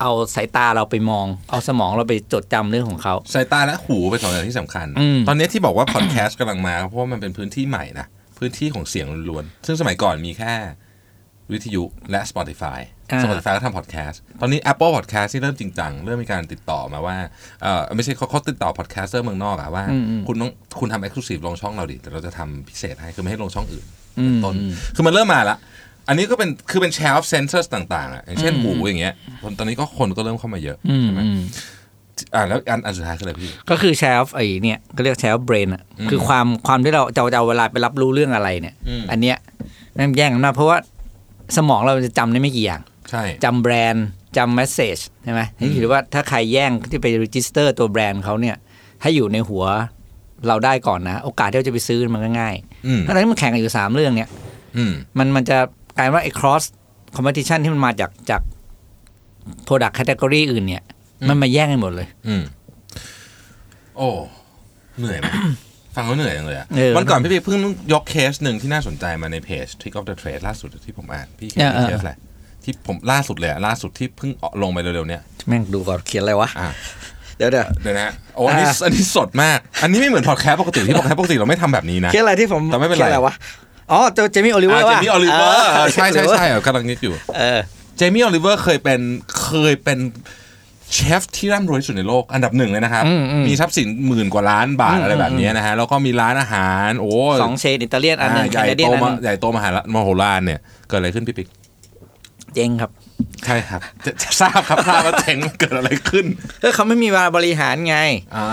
[0.00, 8.06] เอาสายตาเราไปมอง เอาสมองเราไปจดจำเรื่องของเขาสายตาและหูเป็นสองอย่างที่สำคัญอืมตอนนี้ที่บอกว่าพอดแคสต์กำลังมา เพราะว่ามันเป็นพื้นที่ใหม่นะ
[8.38, 10.52] พื้นที่ของเสียงล้วนๆซึ่งสมัยก่อนมีแค่
[11.52, 12.78] วิทยุและ Spotify
[13.12, 17.16] อ่า Spotify ก็ทำพอดแคสต์ตอนนี้ Apple Podcast ที่เริ่มจริงจัง เริ่มมีการติดต่อมาว่า
[17.62, 19.84] เออไม่ใช่เขาเขาติดต่อ podcaster เมืองนอกอะว่า
[20.26, 20.50] คุณต้อง
[20.80, 23.84] คุณทำ exclusive ลงช่องเราดิ แต่เราจะทำพิเศษให้คือไม่ให้ลงช่องอื่น
[24.18, 24.54] อืมต้น
[24.96, 25.56] คือมันเริ่มมาละ
[26.08, 29.14] อันนี้ก็เป็นคือเป็น shelf sensors ต่างๆอะอย่างเช่นหูอย่างเงี้ย
[29.58, 31.40] ตอนนี้ก็คนก็เริ่มเข้ามาเยอะอืมใช่ไหมอืม
[32.34, 39.36] อ่าแล้วอันอันสุดท้ายคืออะไรพี่ ก็คือ share of ไอ้เนี่ยก็เรียก share of brain อะคือความความที่เราจะจะเอาเวลาไปรับรู้เรื่องอะไรเนี่ยอืมอันเนี้ย
[39.98, 40.78] นั่นแย่งกันมากเพราะว่า
[41.56, 42.89] สมองเราจะจำได้ไม่กี่อย่างใช่
[43.44, 48.56] จำแบรนด์จำ message ใช่ไหมนี่ถือว่าถ้าใครแย่งที่ไป register ตัวแบรนด์เขาเนี่ย
[49.02, 49.64] ให้อยู่ในหัว
[50.48, 52.54] เราได้ก่อนนะ โอกาสที่เราจะไปซื้อมันก็ง่าย
[52.86, 54.30] อืมเพราะฉะนั้นมันแข่งกันอยู่สามเรื่องเนี่ย
[54.76, 55.58] อืมมันมันจะ
[55.96, 56.64] กลายว่าไอ้ cross
[57.16, 58.42] competition ที่มันมาจากจาก
[59.66, 60.84] product category อื่นเนี่ย
[61.28, 62.42] มันมาแย่งกันหมดเลย อืม
[63.96, 64.08] โอ้
[64.98, 65.26] เหนื่อยไหม
[65.96, 67.58] ฟังแล้วเหนื่อยจังเลยอะเออวันก่อนพี่พี่เพิ่ง
[67.92, 72.12] ยกเคสหนึ่งที่น่าสนใจมาในเพจ Trick of the Trade ล่าสุดที่ผมอ่าน พี่เห็นเออเออเคสอะไร
[72.64, 74.30] ที่ผมล่าสุดเลยอะล่าสุดที่เพิ่ง
[74.62, 76.68] ลงไปเร็วๆเนี่ยแม่งดูก่อนเขียนอะไรวะอะ
[77.36, 83.34] เดี๋ยวเดี๋ยวเดี๋ยวนะโอ้อันนี้อ่าอันนี้สดมาก อันนี้ไม่เหมือนพอดแคสต์ปกติที่พอดแคสต์ปกติเราไม่ทำแบบนี้นะเขียนอะไรที่ผมแต่ไม่เป็นไรขียอะไรวะ
[83.92, 87.60] อ๋อเจอเจมี่โอลิเวออ่าร์เจว่ะมี่ออลิเวอร์เออใช่ใช่ใช่กำลังนึกอยู่เออ
[87.96, 89.00] เจมี่ออลิเวอร์เคยเป็น
[89.42, 89.98] เคยเป็น
[90.94, 97.10] เชฟที่ร่ำรวยที่สุดในโลกอันดับหนึ่งเลยนะครับอืมอืมมีทรัพย์สินหมื่นกว่าล้านบาทอืมอะไรแบบนี้นะฮะแล้วก็มีร้านอาหาร โอ้
[97.42, 101.48] สองเชนอิตาเลียนอันหนึ่งอ่าแคใหญ่นาเดียโตนอันหมานึ่งใหญ่โตมหามโหฬารเนี่ยเกิดอะไรขึ้นพี่ปิ๊ก
[102.54, 102.90] เจ๊งครับ
[103.44, 106.26] ใช่ครับจะจะทราบครับทราบว่าเจ๋งเกิดอะไรขึ้น
[106.60, 107.96] เออเขาไม่มีเวลาบริหารไง
[108.36, 108.46] อ่า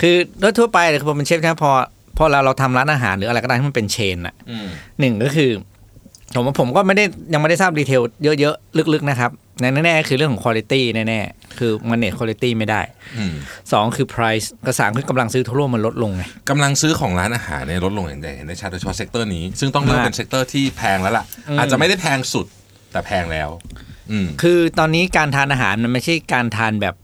[0.00, 1.70] คือโดยทั่วไปเลยคือพอเป็นเชฟนะพอ
[2.18, 4.66] พอเราเราทำร้านอาหารหรืออะไรก็ได้ที่มันเป็น chain อะอืม
[5.00, 5.50] หนึ่งก็คือ
[6.34, 8.02] ผมว่าผมก็ไม่ได้ยังไม่ได้ทราบ detail
[8.40, 12.80] เยอะๆ ลึกๆนะครับในแน่ๆคือเรื่องของคุณภาพแน่ๆ คือ manage คุณภาพไม่ได้
[13.18, 13.34] อืม
[13.72, 22.46] สองคือ price กระสามคือกำลังซื้อทั่วโลกมันลดลงไงกำลังซื้อของร้านอาหารเนี่ยลดลงอย่างใดเห็นได้ชัดโดยเฉพาะ sector นี้ ซึ่งต้องเริ่มมากเป็น sector ที่แพงแล้วล่ะอืมอาจจะไม่ได้แพงสุด
[22.94, 23.48] แต่แพงแล้ว
[24.10, 26.94] อืม คือตอนนี้การทานอาหารมันไม่ใช่การทานแบบ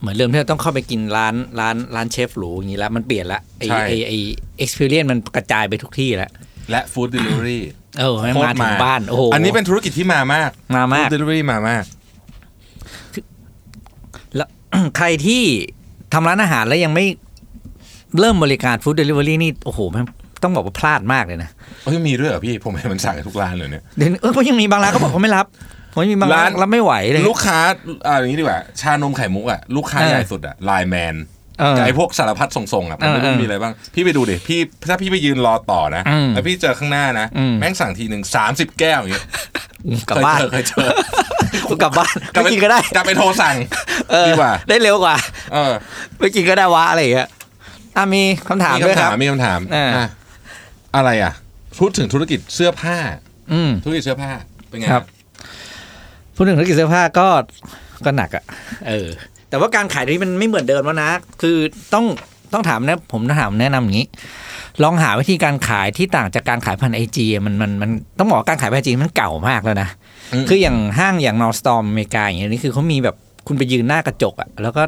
[0.00, 4.12] เหมือนเริ่มที่เราต้องเข้าไปกินร้านร้านร้านเชฟหรูอย่างนี้แล้วมันเปลี่ยนละไอใช่ ไอไอ
[4.64, 6.30] experience มันกระจายไปทุกที่แล้ว
[6.70, 7.62] และ food delivery
[7.98, 11.84] เออไม่มาถึงบ้านโอ้โหอันนี้เป็นธุรกิจที่มามากมามาก food delivery มามาก
[14.36, 14.48] แล้ว
[14.96, 15.42] ใครที่
[16.12, 17.04] ทำร้านอาหารแล้วยังไม่
[18.18, 20.04] เริ่มบริการ food delivery นี่ โอ้โหมัน
[20.42, 21.50] ต้องบอกว่าพลาดมากเลยนะ
[21.84, 25.46] เอ้ยมีด้วยเหรอพี่ผมเห็นมันสั่งกันทุกร้านเลยเนี่ยเดี๋ยวนี้เออเพราะยังมีบางร้านเขาบอกเขาไม่รับ
[25.92, 27.58] ผมยังมีบางร้านร้านรับไม่ไหวเลย ลูกค้า
[28.06, 31.16] อ่าอย่างนี้ดีกว่า ชานมไข่มุกอะลูกค้าเออใหญ่สุดอะไลแมน
[31.60, 39.26] เออกับไอ้พวกสารพัดส่งๆอะมันไม่เออรู้เออมีอะไรบ้าง พี่ไปดูดิพี่ถ้าพี่ไปยืนรอต่อนะอืมแล้วพี่เจอข้างหน้านะ อืม แม่งสั่งทีหนึ่งสามสิบแก้วอย่างเงี้ย
[40.08, 40.94] กลับบ้านเคยเจอเคย
[41.48, 43.56] เจอกูกลับบ้านกลับไม่ไปกินก็ได้กลับไปโทรสั่ง
[44.10, 45.16] เออดีกว่า ได้เร็วกว่า
[45.52, 45.72] เออ
[46.18, 47.28] ไม่กินก็ได้วะอะไรอย่างเงี้ย
[47.96, 50.08] อะมีคำถามมีด้วยคำคถารัมบมีคำถามอ่า อะ
[50.96, 51.32] อะไรอะ
[51.78, 52.96] พูดถึงธุรกิจเสื้อผ้า
[53.52, 54.30] อืมธุรกิจเสื้อผ้า
[54.68, 55.04] เป็นไงครับ
[56.36, 57.26] พูดถึงธุรกิจเสื้อผ้าก็
[58.04, 58.44] ก็หนักอะ
[58.88, 59.08] เออ
[59.48, 61.10] แต่ว่าการขายที่มันไม่เหมือนเดิมแล้วนะ
[61.42, 61.56] คือ
[61.94, 62.04] ต้อง
[62.52, 64.06] ต้องถามนะ ผมถามแนะนำอย่างนี้
[64.82, 69.88] ลองหาวิธีการขายที่ต่างจากการขายผ่านไอจีมันมันมันต้องบอกว่าการขายผ่านไอจีมันเก่ามากแล้วนะ
[70.42, 74.82] มคืออย่างห้างอย่างนอร์สตอมอเมริกาอย่างเงี้ยนี่คือเขามีแบบคุณไปยืนหน้ากระจกอะแล้วก็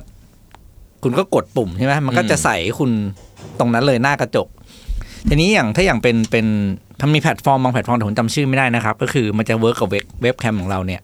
[1.02, 2.90] คุณก็กดปุ่มใช่ไหมมันก็จะใส่ให้คุณ
[3.58, 4.48] ตรงนั้นเลยหน้ากระจก
[5.28, 6.46] ทีนี้อย่างถ้าอย่างเป็นเป็น
[7.00, 11.00] ทำมีแพลตฟอร์มบางแพลตฟอร์มแต่ผมจำชื่อไม่ได้นะครับ ก็คือมันจะเวิร์กกับเว็บเว็บแคมของเราเนี่ย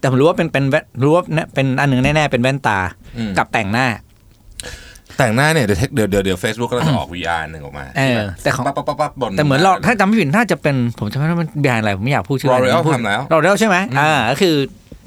[0.00, 2.78] แต่ผมรู้ว่าเป็นเป็นแว่นรู้ว่าเนี่ยเป็นอันหนึ่งแน่ๆเป็นแว่นตา
[3.16, 3.86] อืมกับแต่งหน้า
[5.18, 14.54] แต่งหน้าเนี่ยเดี๋ยวเทคเดี๋ยวเดี๋ยวเดี๋ยวเฟซบุ๊กก็จะออก VR หนึ่งออกมาเออใช่ไหมแต่ของปั๊บปั๊บปั๊บปั๊บบนแต่เหมือนเราถ้าจำไม่ผิดน่าจะเป็นผมจำไม่ได้ว่ามันแบรนด์อะไรผมไม่อยากพูดชื่อ L'Oreal พูดทำแล้วเราเรียใช่ไหมอืมอ่าก็คือ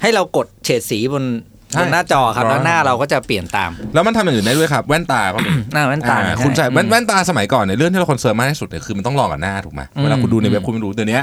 [0.02, 11.20] ให้เรากดเฉดสีบนใช่ บนหน้าจอครับ L'Oreal แล้วหน้าเราก็จะเปลี่ยนตาม แล้วมันทำอย่างอื่นได้ด้วยครับ แว่นตาก็มีหน้าแว่นตาอ่าเนี่ยคุณใส่แว่นอืมแว่นตาสมัยก่อนเนี่ยเรื่องที่เรา concern มากที่สุดเนี่ยคือมันต้องลองกับหน้าถูกไหมอืมเวลาคุณดูในเว็บคุณไม่รู้เดี๋ยวนี้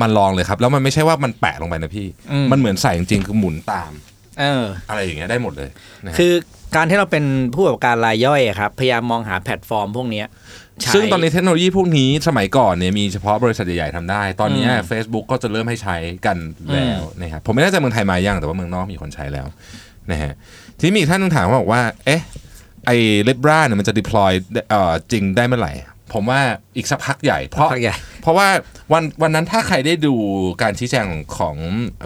[0.00, 3.92] มันลองเลยครับ แล้วมันไม่ใช่ว่ามันแปะลงไปนะพี่อืมมันเหมือนใส่จริงๆคือหมุนตาม
[4.40, 5.68] เออ อะไรอย่างเงี้ยได้หมดเลย
[6.04, 6.32] นะฮะคือ
[6.76, 10.26] การที่เราเป็นผู้ประกอบการรายย่อยอะครับพยายามมองหาแพลตฟอร์มพวกเนี้ย
[10.80, 16.36] ใช้ซึ่งตอนนี้เทคโนโลยีพวกนี้สมัยก่อนเนี่ยมีเฉพาะบริษัทใหญ่ๆทำได้ ตอนนี้อืม Facebook ก็จะเริ่มให้ใช้กัน
[16.72, 19.46] แล้วนะครับผมไม่แน่ใจเมืองไทยมายังแต่ว่าเมืองนอกมีคนใช้แล้ว
[20.10, 20.32] นะฮะ
[20.78, 22.22] ทีนี้มีอีกท่านหนึงถามมาบอกว่า เอ๊ะ
[22.86, 24.30] ไอ้เลบราเนี่ยมันจะ deploy
[24.70, 25.72] เอ่อจริงได้เมื่อไหร่
[26.12, 26.40] ผมว่า
[26.76, 28.48] อีกสักพักใหญ่ เพราะพักใหญ่เพราะว่า
[28.92, 30.14] วันวันนั้นถ้าใครได้ดู
[30.62, 31.06] การชี้แจง
[31.38, 31.56] ของ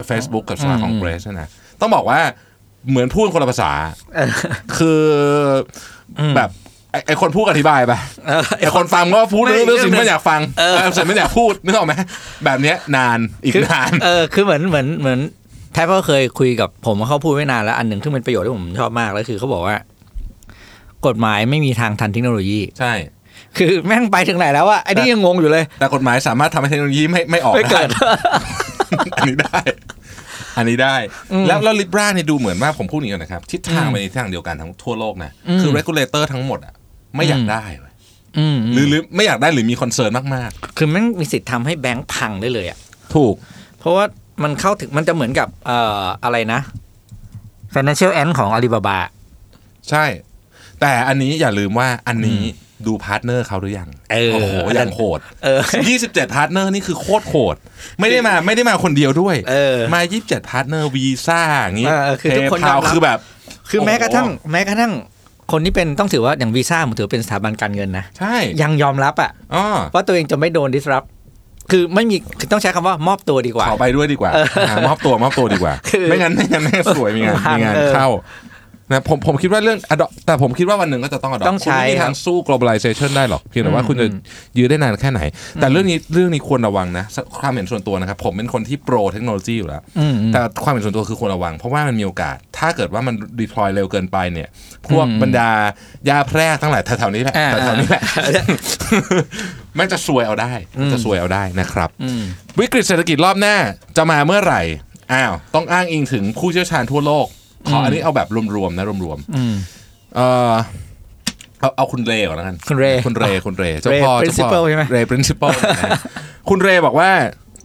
[0.09, 1.49] Facebook กับสภาของอืมเกรสนะ
[1.81, 2.21] ต้องบอกว่า
[2.89, 3.71] เหมือนพูดคนละภาษา
[4.15, 4.31] เออ
[4.77, 5.01] คือ
[6.19, 6.49] อมแบบ
[6.91, 7.93] ไอ้ไอคนพูดอธิบายไป
[8.27, 11.93] เออไอคนฟังก็พูดเรื่องไม่เรื่องสิ่งที่ไม่อยากฟังเออเออสิ่งไม่อยากพูดนึกออกไหม
[12.45, 15.19] แบบเนี้ยนานอีกคือนานเออคือเหมือนเหมือนเหมือน
[15.73, 19.75] แทบก็เคยคุยกับผมเขาพูดไว้นานแล้ว อันหนึ่งที่เป็นประโยชน์ที่ผมชอบมากแล้วคือเขาบอกว่า
[21.07, 22.93] กฎหมายไม่มีทางทันเทคโนโลยี ใช่
[23.57, 28.11] คือแม่งไปถึงไหนแล้วอะไอ้นี่ยังงงอยู่เลย แต่กฎหมายสามารถทำให้เทคโนโลยีไม่ไม่ออกไม่เกิดได้
[29.15, 29.59] อันนี้ได้
[30.57, 30.95] อันนี้ได้
[31.47, 36.73] แล้วแล้วลิบราเนี่ยดูเหมือนว่าผมพูดอย่างนี้ก่อนนะครับ ทิศทางไปในทิศทางเดียวกันทั้งทั่วโลกนะอืมคือ regulator ทั้งหมดอะ
[37.15, 37.93] ไม่อยากได้เว้ย
[38.37, 43.35] อืมหรือหรือไม่อยากได้หรือมี concern มากคือแม่งมีสิทธิ์ทำให้แบงค์พังได้เลยอะๆถูก
[43.79, 44.05] เพราะว่า
[44.43, 46.59] มันเข้าถึงมันจะเหมือนกับเอ่ออะไรนะ
[47.75, 48.97] financial end ของ Alibaba
[49.89, 50.05] ใช่
[50.81, 52.41] แต่อันนี้อย่าลืมว่าอันนี้
[52.87, 55.61] ดู partner เขาหรือยังเออโอ้โหยังโหดเออ
[55.97, 57.55] 27 partner นี่คือโคตรโหด
[57.99, 63.19] ไม่ได้มาไม่ได้มาคนเดียวด้วยเออมา27 partner วีซ่าอย่างงี้เออคือทุกคนยอมรับคือแบบ
[63.69, 64.93] คือแม้กระทั่งโอ้โหแม้กระทั่ง
[65.51, 71.07] คนที่เป็นต้องถือว่าอย่างวีซ่าผมถือเป็นสถาบันการเงินนะใช่ยังยอมรับอะอ๋อว่าตัวเองจะไม่โดน disrupt
[71.71, 74.31] คือไม่มีคือต้องใช้คำว่ามอบตัวดีกว่าขอไปด้วยดีกว่า
[74.69, 78.07] หามอบตัวมอบตัวดีกว่าคือไม่งั้นไม่งั้นแม่งสวยมีงานพังมีงานเออเข้า
[78.89, 84.07] นะผมผมคิดว่าเรื่อง adopt แต่ผมคิดว่าวันหนึ่งก็จะต้อง adopt ต้องใช้คุณไม่มีครัทาบงสู้ globalization ได้หรอกเพียงแต่ว่าอืมคุณจะ
[84.57, 85.21] ยื้อได้นานแค่ไหน
[85.55, 87.05] แต่เรื่องนี้เรื่องนี้ควรระวังนะ
[87.41, 94.49] ความเห็นส่วนตัวนะครับ ผมเป็นคนที่โปรเทคโนโลยีอยู่แล้วอืมอืมแต่ความเห็นส่วนตัวคือควรระวัง เพราะว่ามันมีโอกาส ถ้าเกิดว่ามัน deploy เร็วเกินไปเนี่ย
[94.87, 95.49] พวกอืมบรรดา
[96.09, 98.01] ยาแพรกทั้งหลายแถวๆนี้แหละอ่าแถวๆนี้แหละ
[99.79, 102.21] มันจะซวยเอาได้มันจะซวยเอาได้นะครับอืม
[102.59, 103.55] วิกฤตเศรษฐกิจรอบหน้า
[103.97, 104.61] จะมาเมื่อไหร่
[105.13, 107.27] อ้าวต้องอ้างอิงถึงผู้เชี่ยวชาญทั่วโลก
[107.67, 110.53] ขออันนี้เอาแบบรวมๆนะรวมอืมๆเออ
[111.59, 115.91] เอาเอาคุณเรย์ก่อนแล้วกันคุณเรย์คุณเรย์คุณเรย์เจ้า Ray พ่อเจ้าพ่อ Principal ใช่ไหมเรย์ principal นะฮะ
[116.49, 117.09] คุณเรย์บอกว่า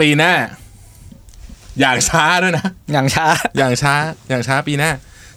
[0.01, 0.33] ปีหน้า
[1.81, 3.27] อย่างช้าด้วยนะอย่างช้า
[3.59, 3.95] อย่างช้า
[4.29, 4.91] อย่างช้าปีหน้า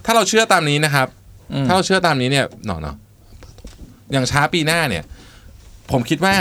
[0.06, 1.08] ถ้าเราเชื่อตามนี้นะครับ
[1.54, 2.96] อืมถ้าเราเชื่อตามนี้เนี่ยหนอเนาะ
[4.12, 5.04] อย่างช้าปีหน้าเนี่ย
[5.91, 6.36] ผมคิดว่า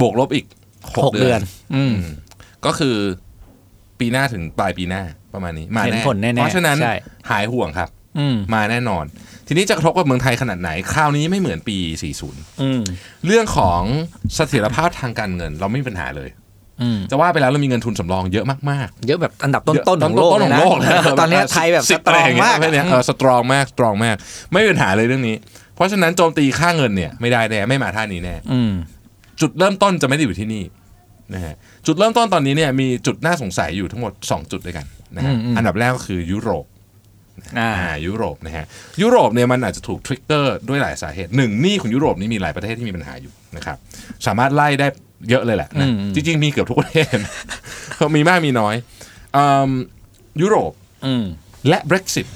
[0.00, 0.46] บวกลบอีก
[0.94, 1.42] หหกกเดืเดืออนน
[1.74, 2.14] อืมอืม
[2.66, 2.96] ก็คือ
[4.00, 5.02] ปีหน้าถึงปลายปีหน้า
[5.38, 6.94] ประมาณนี้มาเห็นแน่ผลแน่ๆเพราะฉะนั้นใช่
[7.30, 9.04] หายห่วงครับอืมมาแน่นอน
[9.46, 11.76] ทีนี้จะกระทบกับเมืองไทยขนาดไหน คราวนี้ไม่เหมือนปี
[12.20, 12.80] 40อืม
[13.26, 13.82] เรื่องของ
[14.34, 16.30] เสถียรภาพทางการเงิน เราไม่มีปัญหาเลย
[16.82, 24.16] อืมจะว่าไปแล้วเรามีเงินทุนสำรองเยอะมากเยอะแบบอันดับๆต้นๆของโลกต้นๆของโลกเลยนะตอนเนี้ยไทยแบบส10ตรองมากะไรย่เงี้ยเออสตรองมากสตรองมาก
[24.52, 25.36] ไม่มีปัญหาเลยเรื่องนี้
[25.74, 28.72] เพราะฉะนั้นโจมตีค่าเงินเนี่ยไม่ได้แน่ไม่มาท่านี้แน่อืม
[29.40, 30.62] จุดเริ่มต้นจะไม่ได้อยู่ที่นี่
[31.34, 31.54] นะฮะ
[31.86, 34.86] จุดเริ่มต้นตอนนี้เนี่ยมีจุดน่าสงสัยอยู่ทั้งหมด 2 จุดด้วยกัน
[35.16, 36.66] นะฮะอืมอืมอันดับแรกก็คือยุโรป
[37.58, 38.64] อ่าอ่ายุโรปนะฮะ
[39.02, 43.76] ยุโรปเนี่ยมันอาจจะถูกทริกเกอร์ด้วยหลายสาเหตุหนึ่งหนี้ของยุโรปนี่มีหลายประเทศที่มีปัญหาอยู่นะครับ
[44.26, 44.86] สามารถไล่ได้
[45.30, 47.16] เยอะเลยแหละนะอืมจริงๆมีเกือบทุกประเทศ
[48.16, 48.74] มีมากมีน้อย
[49.36, 49.70] อืม
[50.42, 50.72] ยุโรป
[51.06, 51.24] อืม
[51.68, 52.26] และ Brexit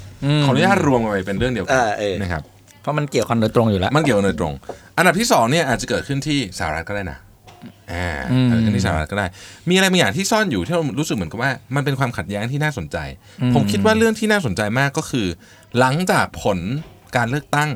[0.40, 2.42] มขออนุญาตรวมกันไปเป็นเรื่องเดียวกัเออเออนะครับ
[2.83, 4.52] เพราะมันเกี่ยวกันโดยตรงอยู่แล้ว มันเกี่ยวกันโดยตรง
[4.96, 7.18] อันดับที่สองเนี่ยอาจจะเกิดขึ้นที่สหรัฐก็ได้นะ
[7.92, 9.27] อ่าอืมเกิดขึ้นที่สหรัฐก็ได้
[9.68, 12.96] มีอะไรบางอย่างที่ซ่อนอยู่ที่เรารู้สึกเหมือนกับว่า มันเป็นความขัดแย้งที่น่าสนใจ
[13.55, 15.27] ผมคิดว่าเรื่องที่น่าสนใจมากก็คือ
[15.79, 16.59] หลังจากผล
[17.16, 17.70] การเลือกตั้ง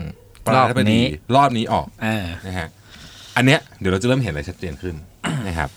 [0.45, 1.01] ประธานาธิบดี
[1.37, 2.69] รอบนี้ออกอ่านะฮะ
[3.37, 4.95] อันเนี้ยเดี๋ยวเราจะเริ่มเห็นอะไรชัดเจนขึ้น
[5.49, 5.71] นะครับ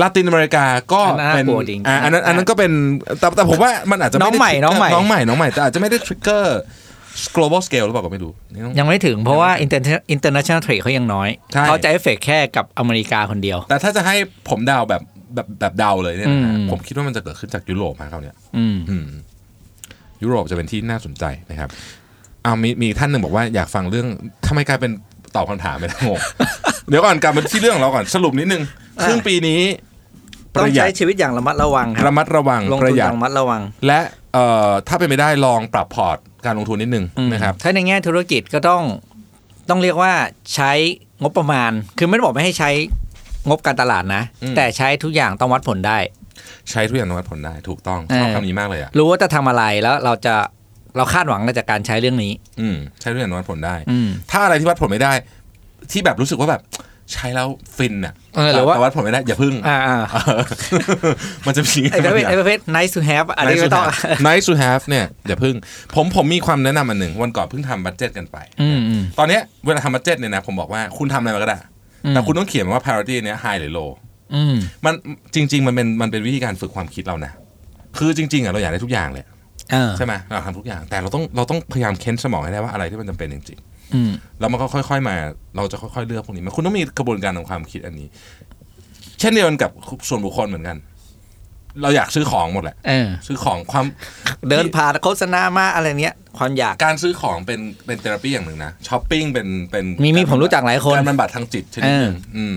[0.00, 2.72] ลาตินอเมริกาก็อันนั้นเป็นน่ากลัวจริงอ่าอันนั้นอันนั้นก็เป็น
[3.18, 6.60] แต่แต่ผมว่ามันอาจจะไได้น้องใหม่ trigger น้องใหม่น้องใหม่น้องใหม่แต่อาจจะไม่ได้ทริกเกอร์
[7.36, 14.16] global scale หรือเปล่าก็ไม่รู้นี่ต้องยังไม่ถึงเพราะว่า Inter- international trade เขายังน้อย ใช่ เขาจะเอฟเฟกแค่กับอเมริกาคนเดียว แต่ถ้าจะให้
[14.48, 15.02] ผมเดาแบบ
[15.34, 19.04] แบบแบบเดาเลยเนี่ยนะฮะอืม ผมคิดว่ามันจะเกิดขึ้นจากยุโรปมาเขาวเนี่ยอืม อืม
[20.22, 21.70] ยุโรปจะเป็นที่น่าสนใจนะครับ
[22.42, 24.06] เอามีมีท่านหนึ่งบอกว่าอยากฟังเรื่อง
[24.46, 24.92] ทำไมกลายเป็น
[25.36, 26.18] ตอบคำถามไปแล้วงง
[26.88, 28.62] เดี๋ยวก่อนกลับมาที่เรื่องของเราก่อนสรุปนิดนึง
[29.00, 29.60] อ่าครึ่งปีนี้
[30.54, 34.00] ปต้องระหยัใช้ดชีวิตอย่างระมัดระวังครัระมัดระวังลงปทุระนหอยัด ย่างระมัดระวัง และ
[34.34, 38.82] เอ่อถ้าเป็นไปได้ลองปรับพอร์ต การลงทุนนิดนึงนะครับถ้าในแง่ธุรกิจก็ต้อง
[39.68, 40.12] ต้องเรียกว่า
[40.54, 40.72] ใช้
[41.22, 42.70] งบประมาณ คือไม่ได้บอกไม่ให้ใช้
[43.48, 45.98] งบการตลาดนะอืมแต่ใช้ทุกอย่างต้องวัดผลได้
[46.70, 50.34] ใช้ทุกอย่างต้องวัดผลได้ถูกต้องชอบเออคำนี้มากเลยอะรู้ว่าจะทำอะไรแล้วเราจะ
[50.96, 55.12] เราคาดหวังจากการใช้เรื่องนี้ อืมใช้ทุกอย่างต้องวัดผลได้อืมถ้าอะไรที่วัดผลไม่ได้
[55.92, 56.62] ที่แบบรู้สึกว่าแบบ
[57.12, 60.42] ใช้แล้วฟินอะเออหรือว่าแต่วัดผลไม่ได้อย่าพึ่งอ่าอ่าเออ
[61.46, 65.54] มันจะมีไอ้ประเภทไอ้ประเภท nice to have อันนี้ nice ไม่ to ต้อง have nice to have เนี่ยอย่าพึ่ง
[65.94, 71.58] ผมผมมีความแนะนำอันหนึ่งวันก่อนเพิ่งทำ budget กันไปอืมอืมตอนเนี้ยเวลาทำ budget เนี่ยนะผมบอกว่าคุณทำอะไรมาก็ได้
[72.04, 73.90] อืมแต่คุณต้องเขียนว่า priority เนี้ย high หรือ low
[74.34, 74.94] อืมมัน
[75.34, 77.32] จริง ๆ มันเป็นมันเป็นวิธีการฝึกความคิดเรานะ
[77.98, 79.24] คือจริง ๆอะเราอยากได้ทุกอย่างเลย
[79.72, 83.71] เออใช่ไหมเราทำทุกอย่างแต่เราต้องเราต้องพยายามเค้นสมองให้ได้ว่าอะไรที่มันจำเป็นจริงอืมๆ
[84.40, 85.14] แล้วมันก็ค่อย ๆ มา
[85.56, 88.08] เราจะค่อยๆเลือกพวกนี้มาคุณต้องมีกระบวนการของความคิดอันนี้
[89.20, 89.70] เช่นเดียวกันกับ
[90.08, 90.78] ส่วนบุคคลเหมือนกัน
[91.82, 93.84] เราอยากซื้อของหมดแหละเออซื้อของความ
[94.48, 102.54] เดินผ่านโฆษณามาอะไรเนี้ย ความอยากการซื้อของเป็นเป็น therapy อย่างหนึ่งนะช้อปปิ้งเป็นเป็นมีมีผมรู้จักหลายคนการบำบัดทางจิตชนิดหนึ่งอืม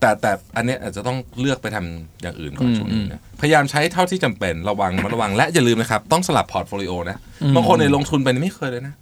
[0.00, 7.16] แต่แต่อันเนี้ยอาจจะต้องเลือกไปทำอย่างอื่นก่อนอืมช่วงนี้นะพยายามใช้เท่าที่จำเป็นระวังระวังและอย่าลืมนะครับ ต้องสลับ portfolio นะ
[7.56, 8.94] บางคนเนี่ยลงทุนไปนี่ไม่เคยเลยนะ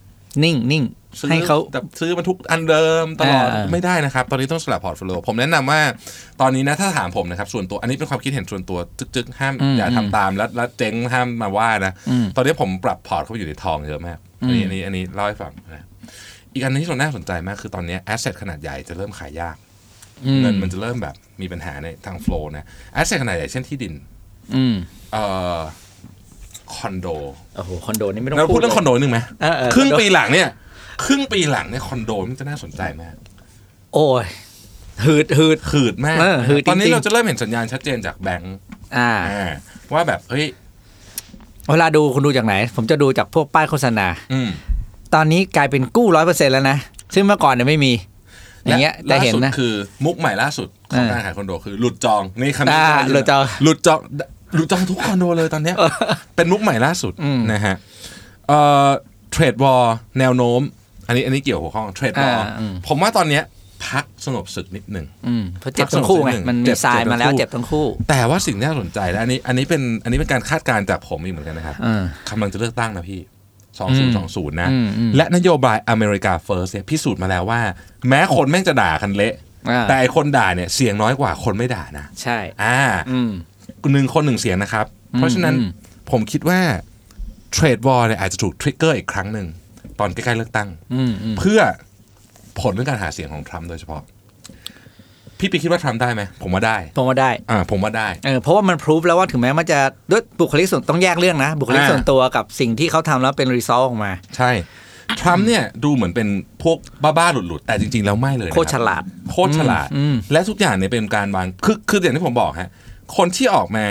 [0.44, 0.84] นิ่งนิ่ง
[1.20, 5.80] ซื้อให้เขาแต่ซื้อมันทุกอันเดิมตลอดอ่าไม่ได้นะครับ ตอนนี้ต้องสลับ portfolio ผมแนะนำว่า
[6.40, 8.78] ตอนนี้นะถ้าถามผมนะครับ ส่วนตัวอันนี้เป็นความคิดเห็นส่วนตัว
[9.14, 11.92] จึกๆห้ามอย่าทำตามแล้วแล้วเจ๊งห้ามมาว่านะ
[12.36, 15.84] ตอนนี้ผมปรับพอร์ตเข้าไปอยู่ในทองเยอะมากอันนี้อันนี้อันนี้เล่าให้ฟังนะ
[16.54, 19.56] อีกอันหนึงที่น่าสนใจมากคือตอนนี้ asset ขนาดใหญ่จะเริ่มขายยาก
[20.26, 23.94] อืมเงินมันจะเริ่มแบบมีปัญหาในทาง flow นะ asset ขนาดใหญ่เช่นที่ดิน
[24.54, 24.74] อืม
[25.12, 25.24] เอ่
[25.56, 25.58] อ
[26.76, 27.06] คอนโด
[27.56, 30.48] โอ้โหคอนโดนี่ไม่ต้องเราพูดเรื่องคอนโดนิดนึงไหมเออเออครึ่งปีหลังเนี่ย
[31.04, 33.14] ครึ่งปีหลังเนี่ยคอนโดมันจะน่าสนใจมาก
[33.94, 34.24] โอ้ย
[35.04, 38.56] หืดหืดหืดมากเออหืดตอนนี้จริงๆเราจะเริ่มเห็นสัญญาณชัดเจนจากแบงก์
[38.96, 39.50] อ่าอ่า
[39.92, 40.46] ว่าแบบเฮ้ย
[41.70, 44.48] เวลาดูคุณดูจากไหน ผมจะดูจากพวกป้ายโฆษณาอืม
[45.14, 46.76] ตอนนี้กลายเป็นกู้ร้อยเปอร์เซ็นแล้วนะ
[47.14, 47.92] ซึ่งเมื่อก่อนเนี่ยไม่มี
[48.66, 53.98] อย่างเงี้ยจะล่าเห็นสุดนะคือมุกใหม่ล่าสุดของอ่าการขายคอนโดคือ หลุดจองนี่คำนี้อ่าได้ยินหลุดจองหลุดจอง
[54.54, 55.76] หลุดจองทุกคอนโดเลยตอนเนี้ย
[56.36, 57.76] เป็นมุกใหม่ล่าสุดอืมนะฮะ
[58.48, 58.88] เอ่อ
[59.30, 59.84] เทรดวอล
[60.18, 60.60] แนวโน้ม
[61.06, 63.44] อันนี้อันนี้เกี่ยวหัวข้องเทรดวอลอ่าอืมผมว่าตอนเนี้ย
[63.86, 73.20] พักสงบศึกนิดหนึ่งอืมเพราะเจ็บทั้งคู่ไงมันเจ็มีบทรายเจ็บทั้งมาแล้วคู่เจ็บทั้งคู่ แต่ว่าสิ่งที่น่าสนใจและอันนี้ อันนี้เป็นอันนี้เป็นการคาดการณ์จากผมอีกเหมือนกันนะครับอ่ากำลังจะเลือกตั้งนะพี่
[73.90, 74.10] อืม
[74.50, 77.60] 2020นะอืมอืมและนโยบาย America First เนี่ยพิสูจน์มาแล้วว่า
[78.08, 79.34] แม้คนแม่งจะด่ากันเละ
[79.70, 82.78] อ่าแต่ไอคนด่าเนี่ยเสียงน้อยกว่าคนไม่ด่านะ ใช่ อ่า
[83.10, 83.32] อืม
[83.92, 85.70] หนึ่งคนหนึ่งเสียงนะครับ เพราะฉะนั้นอืม
[86.10, 86.60] ผมคิดว่า
[87.52, 89.46] trade war เนี่ยอาจจะถูก trigger อีกครั้งหนึ่ง
[89.98, 91.60] ตอนใกล้ๆเลือกตั้งอืมอืมเพื่อ
[92.60, 94.02] ผลเรื่องการหาเสียงของทรัมป์โดยเฉพาะ
[95.38, 104.50] พี่ปีคิดว่าทรัมป์ได้ไหมผมว่าได้ ผมว่าได้อ่าผมว่าได้เออเพราะว่ามัน prove แล้วว่าถึงแม้มันจะด้วยบุคลิกส่วนต้องแยกเรื่องนะ บุคลิกอ่าส่วนตัวกับสิ่งที่เขาทำแล้วเป็น result ออกมา ใช่
[105.20, 106.28] ทรัมป์เนี่ยดูเหมือนเป็น
[106.62, 112.70] พวกบ้าๆหลุดๆ แต่จริงๆ แล้วไม่เลยนะโคตรฉลาด โคตรฉลาดอืมและทุกอย่างเนี่ยเป็นการวางคือคืออย่างที่ผมบอกฮะ
[113.16, 113.86] คนที่ออกมา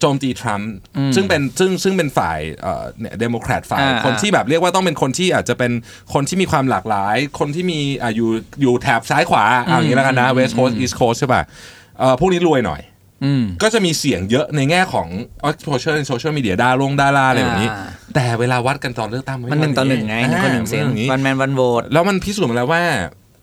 [0.00, 0.72] โจมตีทรัมป์
[1.14, 5.72] ซึ่งเป็นซึ่งซึ่งเป็นฝ่ายเอ่อเนี่ยเดโมแครตฝ่ายอ่าคนที่แบบเรียกว่าต้องเป็นคนที่อาจจะเป็น
[6.14, 11.42] คนที่มีความหลากหลาย คนที่มีอ่าอยู่อยู่แถบซ้ายขวาเอาอย่างนี้แล้วกันนะ West Coast East Coast ใช่ป่ะ
[11.98, 12.80] เอ่อพวกนี้รวยหน่อย
[13.24, 15.08] อืมก็จะมีเสียงเยอะในแง่ของ
[15.48, 22.82] exposure ในโซเชียลมีเดียดาลงดาราอะไรแบบนี้อ่าแต่เวลาวัดกันตอนเลือกตั้งมันหนึ่งต่อหนึ่งไงหนึ่งคนหนึ่งเสียงอ่า one man one vote แล้วมันพิสูจน์มาแล้วว่า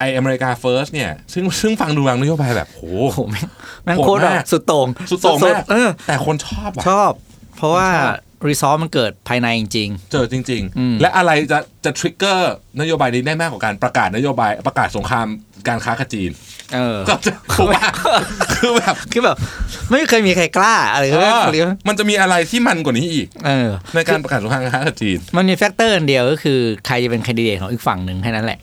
[0.00, 3.46] ไ America First เนี่ยซึ่งซึ่งฟังดูวางนโยบายแบบโหโอ้โหแม่ง
[3.84, 7.12] แม่งโหดโคตรแบบมากสุดโต่งสุดโต่งมากเออแต่คนชอบว่ะชอบ
[7.56, 15.26] เพราะว่าชอบ result มันเกิดภายในจริงเจอจริงอืมๆและอะไรจะจะ trigger นโยบายนี้ได้มากกว่าการประกาศนโยบายประกาศสงคราม
[15.68, 17.82] การค้ากับจีนๆเออก็จะถูกป่ะ
[18.54, 19.36] คือแบบคือแบบ
[19.90, 28.58] ไม่เคยมีใครกล้าอะไรเอก็อเรียกมันจะมีอะไรที่มันกว่านี้อีก เออ ในการประกาศสงครามการค้ากับจีน มันมี factor อันเดียวก็คือใครจะเป็นแคนดิเดตของอีกฝั่งหนึ่งแค่นั้นแหละ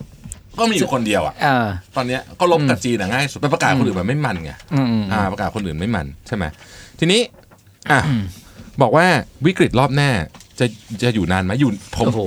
[0.60, 6.46] ก็มีอยู่คนเดียวอะเออตอนเนี้ยก็รบกับจีนอะง่ายสุดไปประกาศคนอื่นมันไม่มันไงอืมอืมอ่า ประกาศคนอื่นไม่มันใช่ไหม
[7.00, 7.22] ทีนี้
[7.91, 8.00] อะ
[8.82, 9.06] บอกว่า
[9.46, 10.10] วิกฤตรอบหน้า
[10.60, 10.65] จะ
[11.04, 12.20] จะอยู่นานไหมอยู่ผมโอ้โห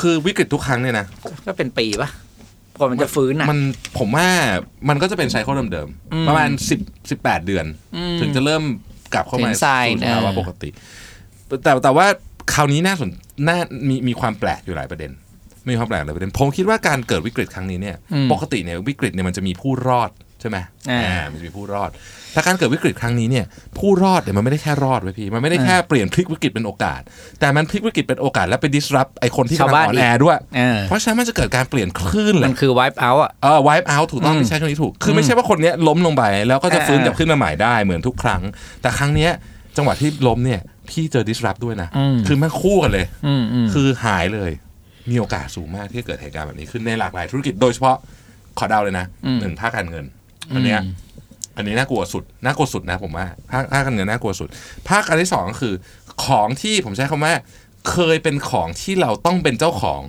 [0.00, 1.06] คือวิกฤตทุกครั้งเนี่ยนะ
[1.46, 2.10] ก็เป็นปีปะ
[2.78, 3.60] ก่อนมันจะฟื้นอะมัน
[3.98, 4.28] ผมว่า
[4.88, 6.80] มันก็จะเป็นไซเคิลเดิมอืมๆประมาณสิบ
[7.10, 8.62] สิบแปดเดือนอืมถึงจะเริ่ม
[9.14, 10.70] กลับเข้ามาเห็น sign สู่สภาวะเออปกติ
[11.62, 12.06] แต่แต่ว่า
[12.54, 13.10] คราวนี้น่าสน
[13.48, 15.10] น่ามีมีความแปลกอยู่หลายประเด็น
[15.68, 20.56] มีความแปลกหลายประเด็นผมคิดว่าการเกิดวิกฤตครั้งนี้เนี่ยอืมปกติเนี่ยวิกฤตเนี่ยมันจะมีผู้รอดใช่ไหม
[20.90, 21.90] อ่าอ่ามันจะมีผู้รอด
[22.32, 23.44] แต่การเกิดวิกฤตครั้งนี้เนี่ย
[23.78, 27.00] ผู้รอดเนี่ยมันไม่ได้แค่รอดไว้ยพี่มันไม่ได้แค่เปลี่ยนพลิกวิกฤตเป็นโอกาส
[27.40, 38.42] แต่มันพลิกวิกฤตเป็นโอกาสและไป disrupt ไอคนที่กำลังอ่อนแอด้วยเออเพราะฉะนั้นมันจะเกิดการเปลี่ยนคลื่นเลมัยนคือ wipe out อะเออ wipe out ถูกต้องอืมที่ใช้คำนี้ถูกคือไม่ใช่ว่าคนเนี้ยล้มลงไปแล้วก็จะฟื้นเออกลับขึ้นมาใหม่ได้เหมือนทุกครั้ง
[38.82, 39.30] แต่ครั้งเนี้ย
[39.76, 44.52] จังหวะที่ล้มเนี่ยพี่เจอ disrupt ด้วยนะอืมคือมันคู่กันเลยอืมอืมคือหายเลย
[45.10, 47.96] มีโอกาสสูงมากที่จะเกิดเหตุการณ์แบบนี้ขึ้นในหลากหลายธุรกิจโดยเฉพาะ
[48.58, 49.06] ขอเดาเลยนะ
[49.40, 50.04] หนึ่งภาคการเงิน
[50.54, 50.80] อันเนี้ย
[51.56, 54.48] อันนี้น่ากลัวสุดน่ากลัวสุดนะผมว่าภาคภาคการเงินน่ากลัวสุด
[54.88, 55.74] ภาคอันที่สองก็คือ
[56.24, 57.34] ของที่ผมใช้คำว่า
[57.90, 60.02] เคยเป็นของที่เราต้องเป็นเจ้าของ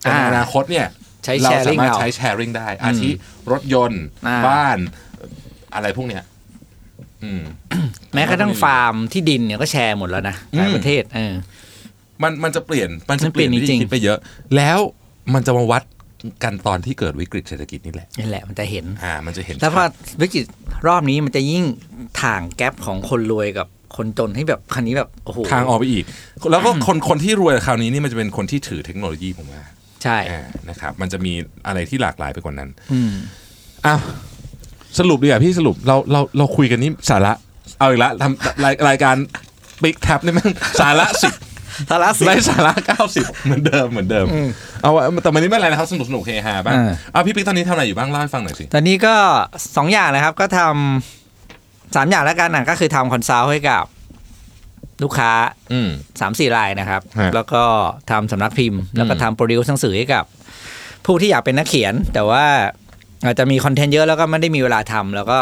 [0.00, 0.86] แต่ในอ่าอนาคตเนี่ย
[1.24, 3.08] ใช้เรา sharing สามารถเอาใช้แชร์ริงได้ อาทิ
[3.52, 4.78] รถยนต์อ่าบ้าน
[5.74, 6.22] อะไรพวกเนี้ย
[7.24, 7.42] อืม
[8.14, 11.34] แม้กระทั่งฟาร์มที่ดินเนี่ยก็แชร์หมดแล้วนะหลายอืมประเทศเออ
[12.22, 14.18] มันมันจะเปลี่ยนมันจะมันเปลี่ยนเปลี่วิยนจริธีงคิดไปเยอะ
[14.56, 14.78] แล้ว
[15.34, 15.82] มันจะมาวัด
[16.44, 20.44] กันตอนที่เกิดวิกฤตเศรษฐกิจนี่แหละนี่แหละมันจะเห็นอ่ามันจะเห็นแล้วพอชัดวิกฤต
[20.88, 21.64] รอบนี้มันจะยิ่ง
[22.22, 26.04] ถ่างแกลบของคนรวยกับคนจนให้แบบคันนี้แบบโอ้โหทางออกไปอีก
[26.50, 29.62] แล้วก็คนคนที่รวยคราวนี้นี่มันจะเป็นคนที่ถือเทคโนโลยีผมว่า
[30.02, 31.32] ใช่อ่านะครับ มันจะมี
[31.66, 33.12] อะไรที่หลากหลายไปกว่านั้น อืม
[33.86, 34.00] อ้าว
[34.98, 37.32] สรุปดีกว่าพี่สรุปเราเราเราคุยกันนี่สาระ
[37.78, 39.16] เอาอีกแล้วทำรายรายการ
[39.82, 40.50] บิ๊กแท็บนี่แมัน
[40.80, 41.32] สาระสิบ
[41.90, 42.72] สาระสิบไร้สาระ
[43.10, 44.26] 90เหมือนเดิมเหมือนเดิม
[44.82, 49.14] เอาวะแต่วันนี้ไม่เป็นไรนะครับสนุกสนุกเฮฮาบ้างอ่าเอาพี่ปิ๊กตอนนี้ทำอะไรอยู่บ้างเล่าให้ฟังหน่อยสิตอนนี้ก็
[49.76, 53.84] สองอย่างนะครับก็ทำสามอย่างแล้วกันนะก็คือทำ consult ให้กับ
[55.02, 55.32] ลูกค้า
[55.72, 55.88] อืม
[56.20, 57.62] สามสี่รายนะครับฮะแล้วก็
[58.10, 60.24] ทำสำนักพิมพ์ แล้วก็อืมทำ produce หนังสือให้กับ
[61.06, 62.44] ผู้ที่อยากเป็นนักเขียน แต่ว่า
[63.24, 65.38] อาจจะมีคอนเทนต์เยอะแล้วก็ไม่ได้มีเวลาทำแล้วก็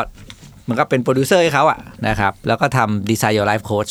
[0.69, 3.91] มันก็เป็นโปรดิวเซอร์ให้เขาอะนะครับ แล้วก็ทำดีไซน์ your life coach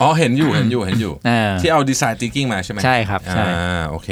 [0.00, 4.10] อ๋อเห็นอยู่เห็นอยู่เห็นอยู่อ่าที่เอาดีไซน์ thinking มาใช่ไหมใช่ครับใช่อ่าโอเค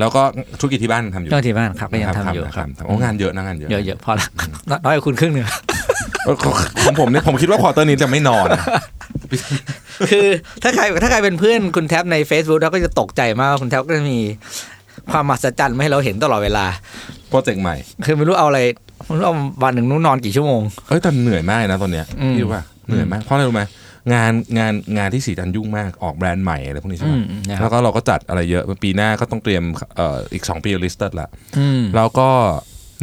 [0.00, 0.22] แล้วก็
[0.60, 4.26] ธุรกิจที่บ้านทำอยู่เจ้าที่บ้านครับก็ยังทำอยู่นะครับโอ้งานเยอะนะงานเยอะเยอะๆพอละ
[4.84, 5.46] น้อยกว่าคุณครึ่งหนึ่ง
[6.24, 6.54] เออของ
[6.84, 8.64] ของผมเนี่ยผมคิดว่า quarter นี้จะไม่นอนนะ
[10.10, 10.26] คือ
[10.62, 14.20] ถ้าใครถ้าใครเป็นเพื่อนคุณแท็บใน Facebook แล้วก็จะตกใจมากว่าคุณแท็บก็จะมี
[15.12, 16.66] ความมหัศจรรย์มาให้เราเห็นตลอดเวลา
[17.28, 18.60] โปรเจกต์ใหม่ คือไม่รู้เอาอะไร
[19.06, 23.62] ไม่รู้เอาวันหนึ่งนู้นนอนกี่ชั่วโมงเอ้ยแต่เหนื่อยมากนะตอนเนี้ยอืมพี่รู้ป่ะเหนื่อยมากเพราะอะไรรู้ไหม
[24.12, 29.62] งานงานงานที่ศรีจันทร์ยุ่งมากออกแบรนด์ใหม่อะไรพวกนี้ใช่ไหมอืมนะครับแล้วก็เราก็จัดอะไรเยอะปีหน้าก็ต้องเตรียม
[29.96, 32.28] เอ่ออีก2ปีลิสต์ละอืมแล้วก็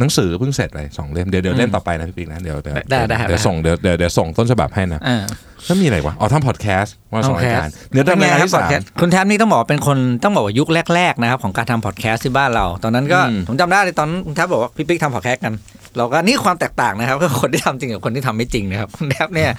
[0.00, 5.24] หนังสือเพิ่งเสร็จไปสองเล่มเดี๋ยวเดี๋ยวเล่มต่อไปนะพี่ปิ๊กนะเดี๋ยวเดี๋ยวได้ได้เดี๋ยวได้ส่งเดี๋ยวเดี๋ยวเดี๋ยวส่งต้นฉบับให้นะอ่า
[5.66, 15.52] แล้วมีอะไรวะอ๋อทำพอดแคสต์วันสองรายการ podcast เดี๋ยวเป็นทำไงรายการครับที่พอสาดมแคสต์คุณแท็บนี่ต้องบอกว่าเป็นคนต้องบอกว่ายุคแรกๆนะครับของการทำพอดแคสต์ที่บ้านเรา ตอนนั้นก็อืมผมจำได้เลยตอนนั้นคุณแท็บบอกว่าพี่ปิ๊กทำพอดแคสต์กัน
[15.98, 19.50] เราก็นี่ความแตกต่างนะครับก็คนที่ทำจริงกับคนที่ทำไม่จริงนะครับคุณแท็บเนี่ย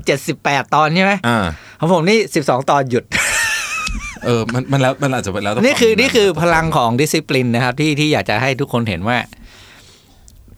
[0.00, 1.44] 478ตอนใช่ไหมอ่า
[1.80, 3.04] ของผมนี่12ตอนหยุด
[4.24, 9.16] เออมันมันแล้วมันอาจจะเป็นแล้วแต่นี่คือวามนี่คือพลังของดิสซิ p ลินนะครับที่ที่อยากจะให้ทุกคนเห็นว่า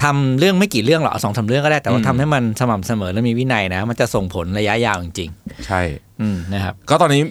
[0.05, 5.31] ทำเรื่องไม่กี่เรื่องหรอกเอาสองสามเรื่องก็ได้แต่ว่าทำให้มันสม่ำเสมอและมีวินัยนะ มันจะส่งผลระยะยาวจริง
[5.67, 7.23] ใช่ๆอืมนะครับก็ตอนนี้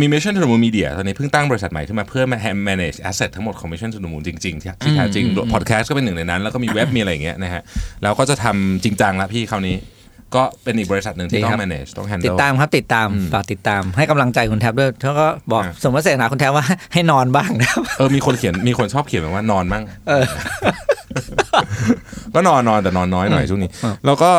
[0.00, 4.62] มี Mission to the Moon Media ตอนนี้เพิ่งตั้งบริษัทใหม่ขึ้นมาเพื่อมา manage asset ทั้งหมดของ Mission to the Moon จริงๆ
[4.62, 7.62] ที่ที่แท้จริงอืมพอดแคสต์ก็เป็นหนึ่งในนั้น แล้วก็มีเว็บมีอะไรอย่างเงี้ยนะฮะ
[8.02, 9.76] แล้วก็จะทำจริงจังแล้วพี่คราวนี้
[10.34, 20.24] ก็เป็นอีกบริษัทหนึ่งที่ต้อง manage ต้อง handle ติดตามครับติดตามฝากติดตามให้กำลังใจคุณแท็บด้วยแล้วก็บอกอ่าสมมติเสนาคุณแท็บว่าให้นอนบ้างนะครับเออมีคนเขียนมีคนชอบเขียนแบบว่านอนมั่งเออ
[22.34, 24.30] ก็นอนนอนแต่นอนน้อยหน่อยช่วงนี้อืมแล้วก็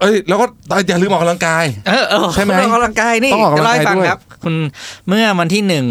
[0.00, 0.46] เอ้ย แล้วก็
[0.88, 4.54] อย่าลืมออกกำลังกายเออเออใช่ไหมออกกำลังกายนี่ต้องออกกำลังกายจะเล่ให้ฟังด้วยครับ คุณ
[5.08, 5.86] เมื่อวันที่หนึ่ง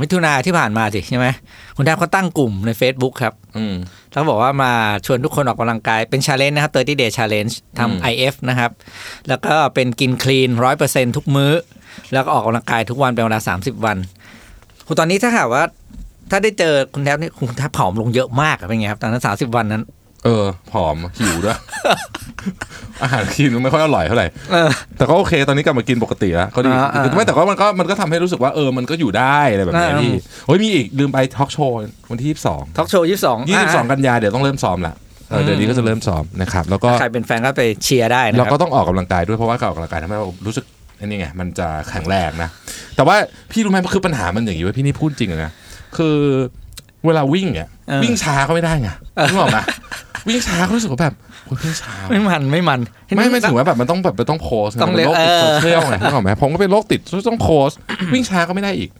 [0.00, 1.26] มิถุนาที่ผ่านมาสิใช่ไหม
[1.76, 3.64] คุณแท็บเขาตั้งกลุ่มใน Facebook ครับ อื
[4.10, 4.72] มแล้วบอกว่ามา
[5.06, 8.70] ชวนทุกคนออกกำลังกายเป็นชาเลนจ์นะครับ30 day challenge อืมทำ IF นะครับ
[9.28, 11.52] แล้วก็เป็นกินคลีนร้อยเปอร์เซ็นทุกมื้อ
[12.12, 13.96] แล้วก็ออกกำลังกายทุกวันเป็นเวลาสามสิบวัน
[14.86, 15.62] คุณตอนนี้ถ้าหากว่า
[16.30, 19.82] ถ้าได้เจอคุณแท็บนี่คุณแท็บผอมลงเยอะมากอะเป็นไงครับตอนนั้นสามสิบวันนั้น
[20.24, 21.58] เออ ผอมหิวด้วย
[23.02, 30.12] อาหารกินไม่ค่อยอร่อยเท่าไหร่เออแต่ก็โอเค ตอนนี้กลับมากินปกติแล้วก็ดีอ่าอ่าไม่แต่ก็มันก็มันก็ทำให้รู้สึกว่าเออมันก็อยู่ได้อะไรแบบนี้อ่าพี่
[30.46, 31.76] โอ้ยมีอีกลืมไปทอล์กโชว์
[32.10, 34.94] วันที่22ทอล์กโชว์ยี่สิบสอง22กันยาเดี๋ยวต้องเริ่มซ้อมละ
[35.28, 40.64] เออเดือนนี้ก็จะเริ่มซ้อมนะครับแล้วก็ใครเป็นแฟนก็ไปเชียร์ได้นะเราคก็รับต้องออกกำลังกายด้วยเพราะว่าการออกกำลังกายทำให้เรารู้สึก
[41.00, 42.48] อันนี้ไงมันจะแข็งแรงนะ
[42.96, 43.16] แต่ว่า
[43.50, 45.52] พี่รู้ไหมคือปัญหามันอย่างนี้เว่าพี่นี่พูดจริงเลยนะ
[45.96, 46.16] คือ
[47.06, 48.88] เวลาวิ่งเนี่ยเออวิ่งช้าก็ไม่ได้ไง
[49.28, 49.58] นึกออกไหม
[50.28, 51.14] วิ่งช้าก็รู้สึกว่าแบบ
[51.46, 52.80] โอ๊ยวิ่งช้าไม่มันไม่มัน
[53.16, 57.78] ไม่ไม่ถึงว่าแบบมันต้องแบบมันต้องโพสต์ไต้องเร็วมันโรคติดเออโซเชียลไงนึกออกไหมผมก็เป็นโรคติดต้องโพสต์
[58.14, 58.90] วิ่งช้าก็ไม่ได้อีก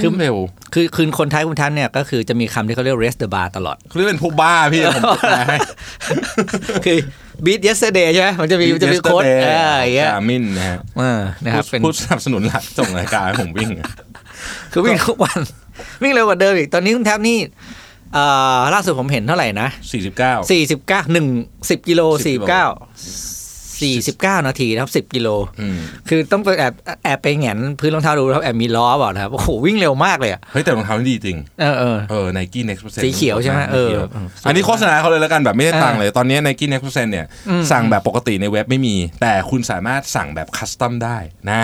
[0.00, 0.36] คือวิ่งเร็ว
[0.74, 5.56] คือคืนคนไทยคุณทันเนี่ยก็คือจะมีคำที่เขาเรียก rest the bar ตลอดเขาเรียกเป็นผู้บ้าพี่ผมแปลให้
[6.86, 6.98] คือ
[7.44, 9.30] beat yesterday ใช่ไหมมันจะมีมันจะมีโค้ดเอ
[9.68, 13.70] ออย่างเงี้ยกามินนะฮะเออนะครับเป็นผู้สนับสนุนหลักส่งรายการให้ผมวิ่ง
[14.72, 15.40] คือวิ่งทุกวัน
[16.02, 17.38] วิ่งเร็วกว่าเดิมอีก ตอนนี้คุณแท็บนี่
[18.14, 18.24] เอ่
[18.58, 21.26] อล่าสุดผมเห็นเท่าไหร่นะ49สี่สิบเก้าหนึ่ง
[21.70, 22.64] สิบกิโล10สี่กิโลเก้า
[23.80, 25.28] สี่สิบเก้านาทีนะครับสิบกิโล
[25.60, 41.16] อืมคือต้องไปแอบแอบไปแหงนพื้นรองเท้าดูแล้วแอบมีล้อเปล่านะครับโอ้โหวิ่งเร็วมากเลยอะเฮ้ยแต่รองเท้านี่ดีจริง เออเออเออ Nike Next Percent สีเขียวใช่ไหมเออขียวเอออันนี้โฆษณาเขาเลยแล้วกันแบบไม่ได้ตังค์เลย ตอนนี้ Nike Next Percent เนี่ยอืมสั่งแบบปกติในเว็บไม่มี แต่คุณสามารถสั่งแบบคัสตอมได้
[41.50, 41.62] นะ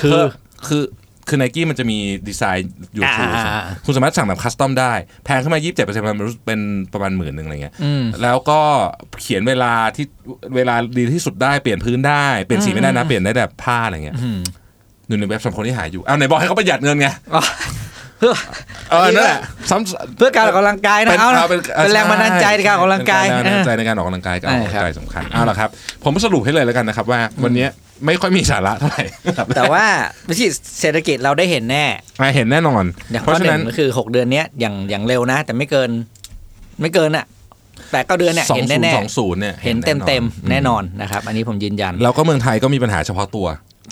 [0.00, 0.20] คือ
[0.66, 0.82] คือ
[1.28, 4.92] คือ Nike มันจะมีดีไซน์อยู่อ่าชูอ่าอ่าคุณสามารถสั่งแบบคัสตอมได้
[5.24, 6.60] แพงขึ้นมา 27%มันเป็น
[6.92, 8.60] ประมาณหมื่นหนึ่งอะไรเงี้ยอืมแล้วก็
[9.22, 10.06] เขียนเวลาที่
[10.56, 14.40] เวลาดีที่สุดได้เปลี่ยนพื้นได้ เปลี่ยนสีไม่ได้นะ เปลี่ยนได้แบบผ้าอะไรเงี้ยอืม
[15.08, 17.42] อยู่ในเว็บสำหรับคนที่หาอยู่เอาไหนบอกให้เขาประหยัดเงินไงอ๋อ
[18.18, 18.34] เพื่อ
[18.90, 25.68] เออนั่นแหละซ้ำเพื่อการออกกำลังกายนะเอานะป็เป็นแรงบันดาลใจในการออกกำลังกายเป็นแรงบันดาลใจเออในการออกกำลังกายการออกกำลังกายใช่ครับสำคัญเอาละครับ
[26.04, 27.66] ผมสรุปให้เลยแล้วกันนะครับว่าวันนี้
[28.06, 29.04] ไม่ค่อยมีสาระเท่าไหร่
[29.56, 29.84] แต่ว่า
[30.30, 30.46] วิธี
[30.80, 31.84] เศรษฐกิจเราได้เห็นแน่
[32.20, 35.90] อะเห็นแน่นอนอย่างเพข้อราะฉะหนึ่นั้นงก็คือหกเดือนเนี้ยอย่างอย่างเร็วนะ แต่ไม่เกิน
[36.80, 37.26] ไม่เกินอะ
[37.92, 43.46] แต่ก็เดือนเนี่ยสองเห็นศูนแน่ย์สองศูนย์เนี่ยๆเห็นเต็มเต็มๆแน่นอนนะครับ อันนี้ผมยืนยัน แล้วก็เมืองไทยก็มีปัญหาเฉพาะตัว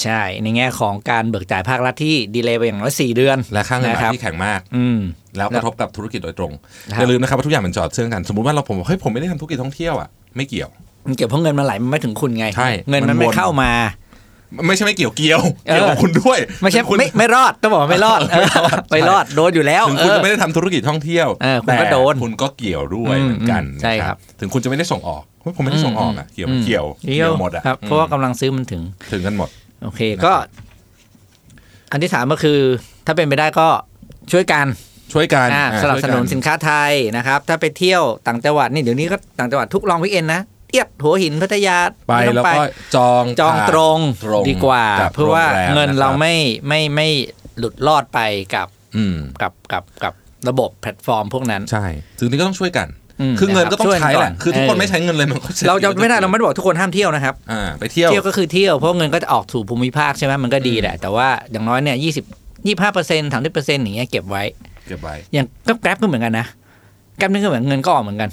[0.04, 4.98] ใช่ ในแง่ของการเบิกจ่ายภาครัฐที่ดีเลย์ไปอย่างน้อยสี่เดือน และค่าเงินนะบาครัทบที่แข็งมาก อืม
[5.36, 6.52] แล้วกระทบกับธุรกิจโดยตรง
[6.92, 10.70] ครับอย่าลืมนะครับว่าทุกอย่างมันจอดเชื่อมกัน สมมติว่าเราผมบอกเฮ้ยผมไม่ได้ทำธุรกิจท่องเที่ยวอะไม่เกี่ยว
[11.08, 13.70] มันเกี่ยวเพราะเงินมันไหลมันไม่ถึงคุณไง ใช่เงินมัมันนไม่วนเข้ามา
[14.66, 18.46] ไม่ใช่ไม่เกี่ยวเกี่ยวเออเกี่ยวกับคุณด้วยไม่ใช่ถึงคุณไม่ไม่รอดต้องบอกว่าไม่รอดเออ
[18.90, 28.82] ไม่รอดโดนอยู่แล้วถึงคุณเออจะไม่ได้ทำธุรกิจท่องเที่ยวเออคุณก็แต่โดนคุณก็เกี่ยวด้วยอืมเหมือนกันอืมใช่นะครับ ถึงคุณจะไม่ได้ส่งออกเฮ้ยผมไม่ได้ส่งออกอะเกี่ยวเกี่ยวเกี่ยวหมดอะครับเพราะว่ากำลังซื้อมันถึง
[29.12, 29.48] ถึงกันหมด
[29.82, 30.32] โอเคก็
[31.92, 32.58] อันที่สามก็คือ
[33.06, 33.68] ถ้าเป็นไปได้ก็
[34.32, 34.66] ช่วยกัน
[35.12, 40.40] ช่วยกันอ่าอ่าสนับสนุนช่วยกัสินค้าไทยนะครับ ถ้าไปเที่ยวต่างจังหวัดนี่เดี๋ยวนี้ก็ต่างจังหวัดทุกลองวิกเอนนะ
[40.76, 41.76] เอียดหัวหินพัทยา
[42.08, 42.62] ไปม่ต้อแล้วงก็
[42.96, 46.34] จองจองตรงตรงดีกว่ากับเพื่อว่าโรงแรมเงินเรานะครับไม่
[46.68, 47.08] ไม่ไม่
[47.58, 48.20] หลุดรอดไป
[48.54, 50.14] กับอืมกับกับกับ
[50.48, 51.84] ระบบแพลตฟอร์มพวกนั้นใช่
[52.18, 52.88] ถึงนี้ก็ต้องช่วยกัน
[53.20, 62.24] อืมคือเงินก็ต้องช่วยกันใช้แหละก่อนคือทุกคนเออไม่ใช้เงินเลยมันก็ศษฐกิจเราจะไม่ได้เราไม่ได้บอกทุกคนห้ามเที่ยวนะครับอ่าไปเที่ยว เที่ยวก็คือเที่ยวเพราะเงินก็จะออกสู่ภูมิภาคใช่ไหมมันก็ดีแหละ แต่ว่าอย่างน้อยเนี่ยยี่สิบ
[62.66, 64.42] ยี่ห้าเปอร์เซ็นต์สามสิบเปอร์เซ็นต์อย่างเงี้ยเก็บไว้
[64.86, 66.46] เก็บไว้ อย่างก็แกร็บก็เหมือนกันนะ
[67.18, 68.30] Grab นี่ก็เหมือนเงินก็ออกเหมือนกัน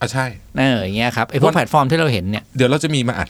[0.00, 0.26] อะใช่
[0.58, 3.28] เอออย่างเงี้ยครับไอ้พววักนแพลตฟอร์มที่เราเห็นเนี่ยเดี๋ยวเราจะมีมาอัด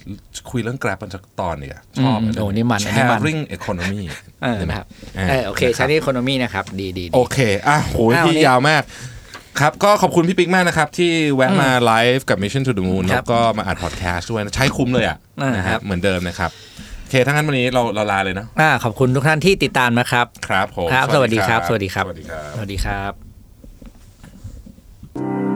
[0.51, 4.01] คุยเรื่อง Grab กันสักตอนเนี่ยชอบอืมโอ้นี่มันอันนี้มัน sharing economy
[4.43, 4.87] เออนะครับ
[5.19, 7.39] อ่าเออโอเค sharing economy นะครับดีดีดีโอเค
[7.69, 8.83] อะโหอ้าวพี่นี่ยาวมาก
[9.61, 16.51] ครับ ก็ขอบคุณพี่ปิ๊กมากนะครับ ที่แวะมาไลฟ์กับ Mission to the Moon ครับแล้วก็มาอัดพอดแคสต์ด้วยนะใช้คุ้มเลยอะอ่านะครัรับเหมือนเดิมนะครับ
[17.01, 23.03] โอเคถ้างั้นวันนี้เราเราลาเลยเนอะอ่าขอบคุณทุกท่านที่ติดตามนะครับครับผมครับ สวัสดีครับ สวัสดีครับ สวัสดีครับสวัสดีครั
[25.53, 25.56] บ